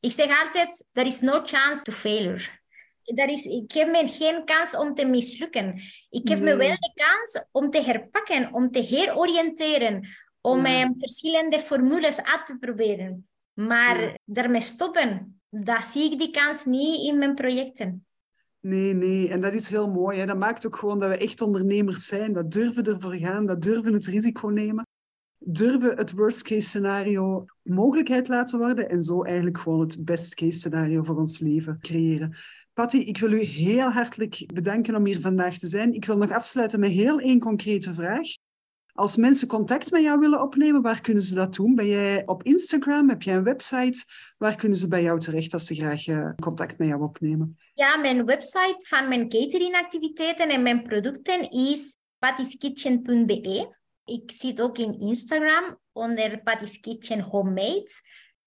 [0.00, 2.62] Ik zeg altijd, there is no chance to failure.
[3.02, 5.82] Dat is, ik heb me geen kans om te mislukken.
[6.10, 10.08] Ik heb me wel de kans om te herpakken, om te heroriënteren,
[10.40, 10.64] om
[10.98, 13.28] verschillende formules uit te proberen.
[13.52, 18.06] Maar daarmee stoppen, dat zie ik die kans niet in mijn projecten.
[18.64, 19.28] Nee, nee.
[19.28, 20.18] En dat is heel mooi.
[20.18, 20.26] Hè.
[20.26, 22.32] Dat maakt ook gewoon dat we echt ondernemers zijn.
[22.32, 24.86] Dat durven ervoor gaan, dat durven het risico nemen.
[25.38, 30.58] Durven het worst case scenario mogelijkheid laten worden en zo eigenlijk gewoon het best case
[30.58, 32.36] scenario voor ons leven creëren.
[32.72, 35.94] Patty, ik wil u heel hartelijk bedanken om hier vandaag te zijn.
[35.94, 38.26] Ik wil nog afsluiten met heel één concrete vraag.
[38.96, 41.74] Als mensen contact met jou willen opnemen, waar kunnen ze dat doen?
[41.74, 43.08] Ben jij op Instagram?
[43.08, 44.04] Heb jij een website?
[44.38, 47.58] Waar kunnen ze bij jou terecht als ze graag uh, contact met jou opnemen?
[47.74, 53.76] Ja, mijn website van mijn cateringactiviteiten en mijn producten is patiskitchen.be.
[54.04, 57.90] Ik zit ook in Instagram onder Patty's Kitchen Homemade.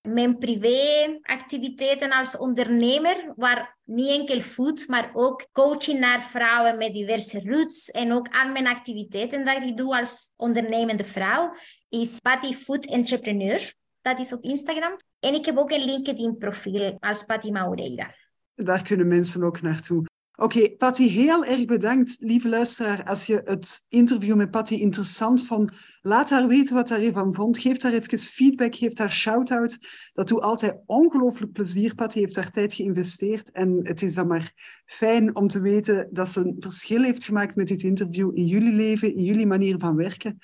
[0.02, 7.42] Mijn privéactiviteiten als ondernemer, waar niet enkel food, maar ook coaching naar vrouwen met diverse
[7.44, 11.56] roots en ook al mijn activiteiten dat ik doe als ondernemende vrouw,
[11.90, 13.74] is Patty Food Entrepreneur.
[14.02, 14.96] Dat is op Instagram.
[15.20, 18.16] En ik heb ook een LinkedIn-profiel als Patty Maureira.
[18.54, 20.06] Daar kunnen mensen ook naartoe.
[20.40, 23.04] Oké, Patty, heel erg bedankt, lieve luisteraar.
[23.04, 25.72] Als je het interview met Patty interessant vond,
[26.02, 27.58] laat haar weten wat haar van vond.
[27.58, 29.78] Geef haar even feedback, geef haar shout-out.
[30.14, 31.96] Dat doet altijd ongelooflijk plezier.
[31.96, 36.30] Patty heeft haar tijd geïnvesteerd en het is dan maar fijn om te weten dat
[36.30, 39.96] ze een verschil heeft gemaakt met dit interview in jullie leven, in jullie manier van
[39.96, 40.38] werken.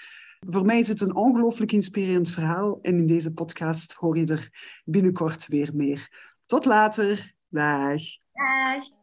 [0.47, 4.49] Voor mij is het een ongelooflijk inspirerend verhaal en in deze podcast hoor je er
[4.85, 6.31] binnenkort weer meer.
[6.45, 7.35] Tot later.
[7.49, 8.01] Dag.
[8.33, 9.02] Dag.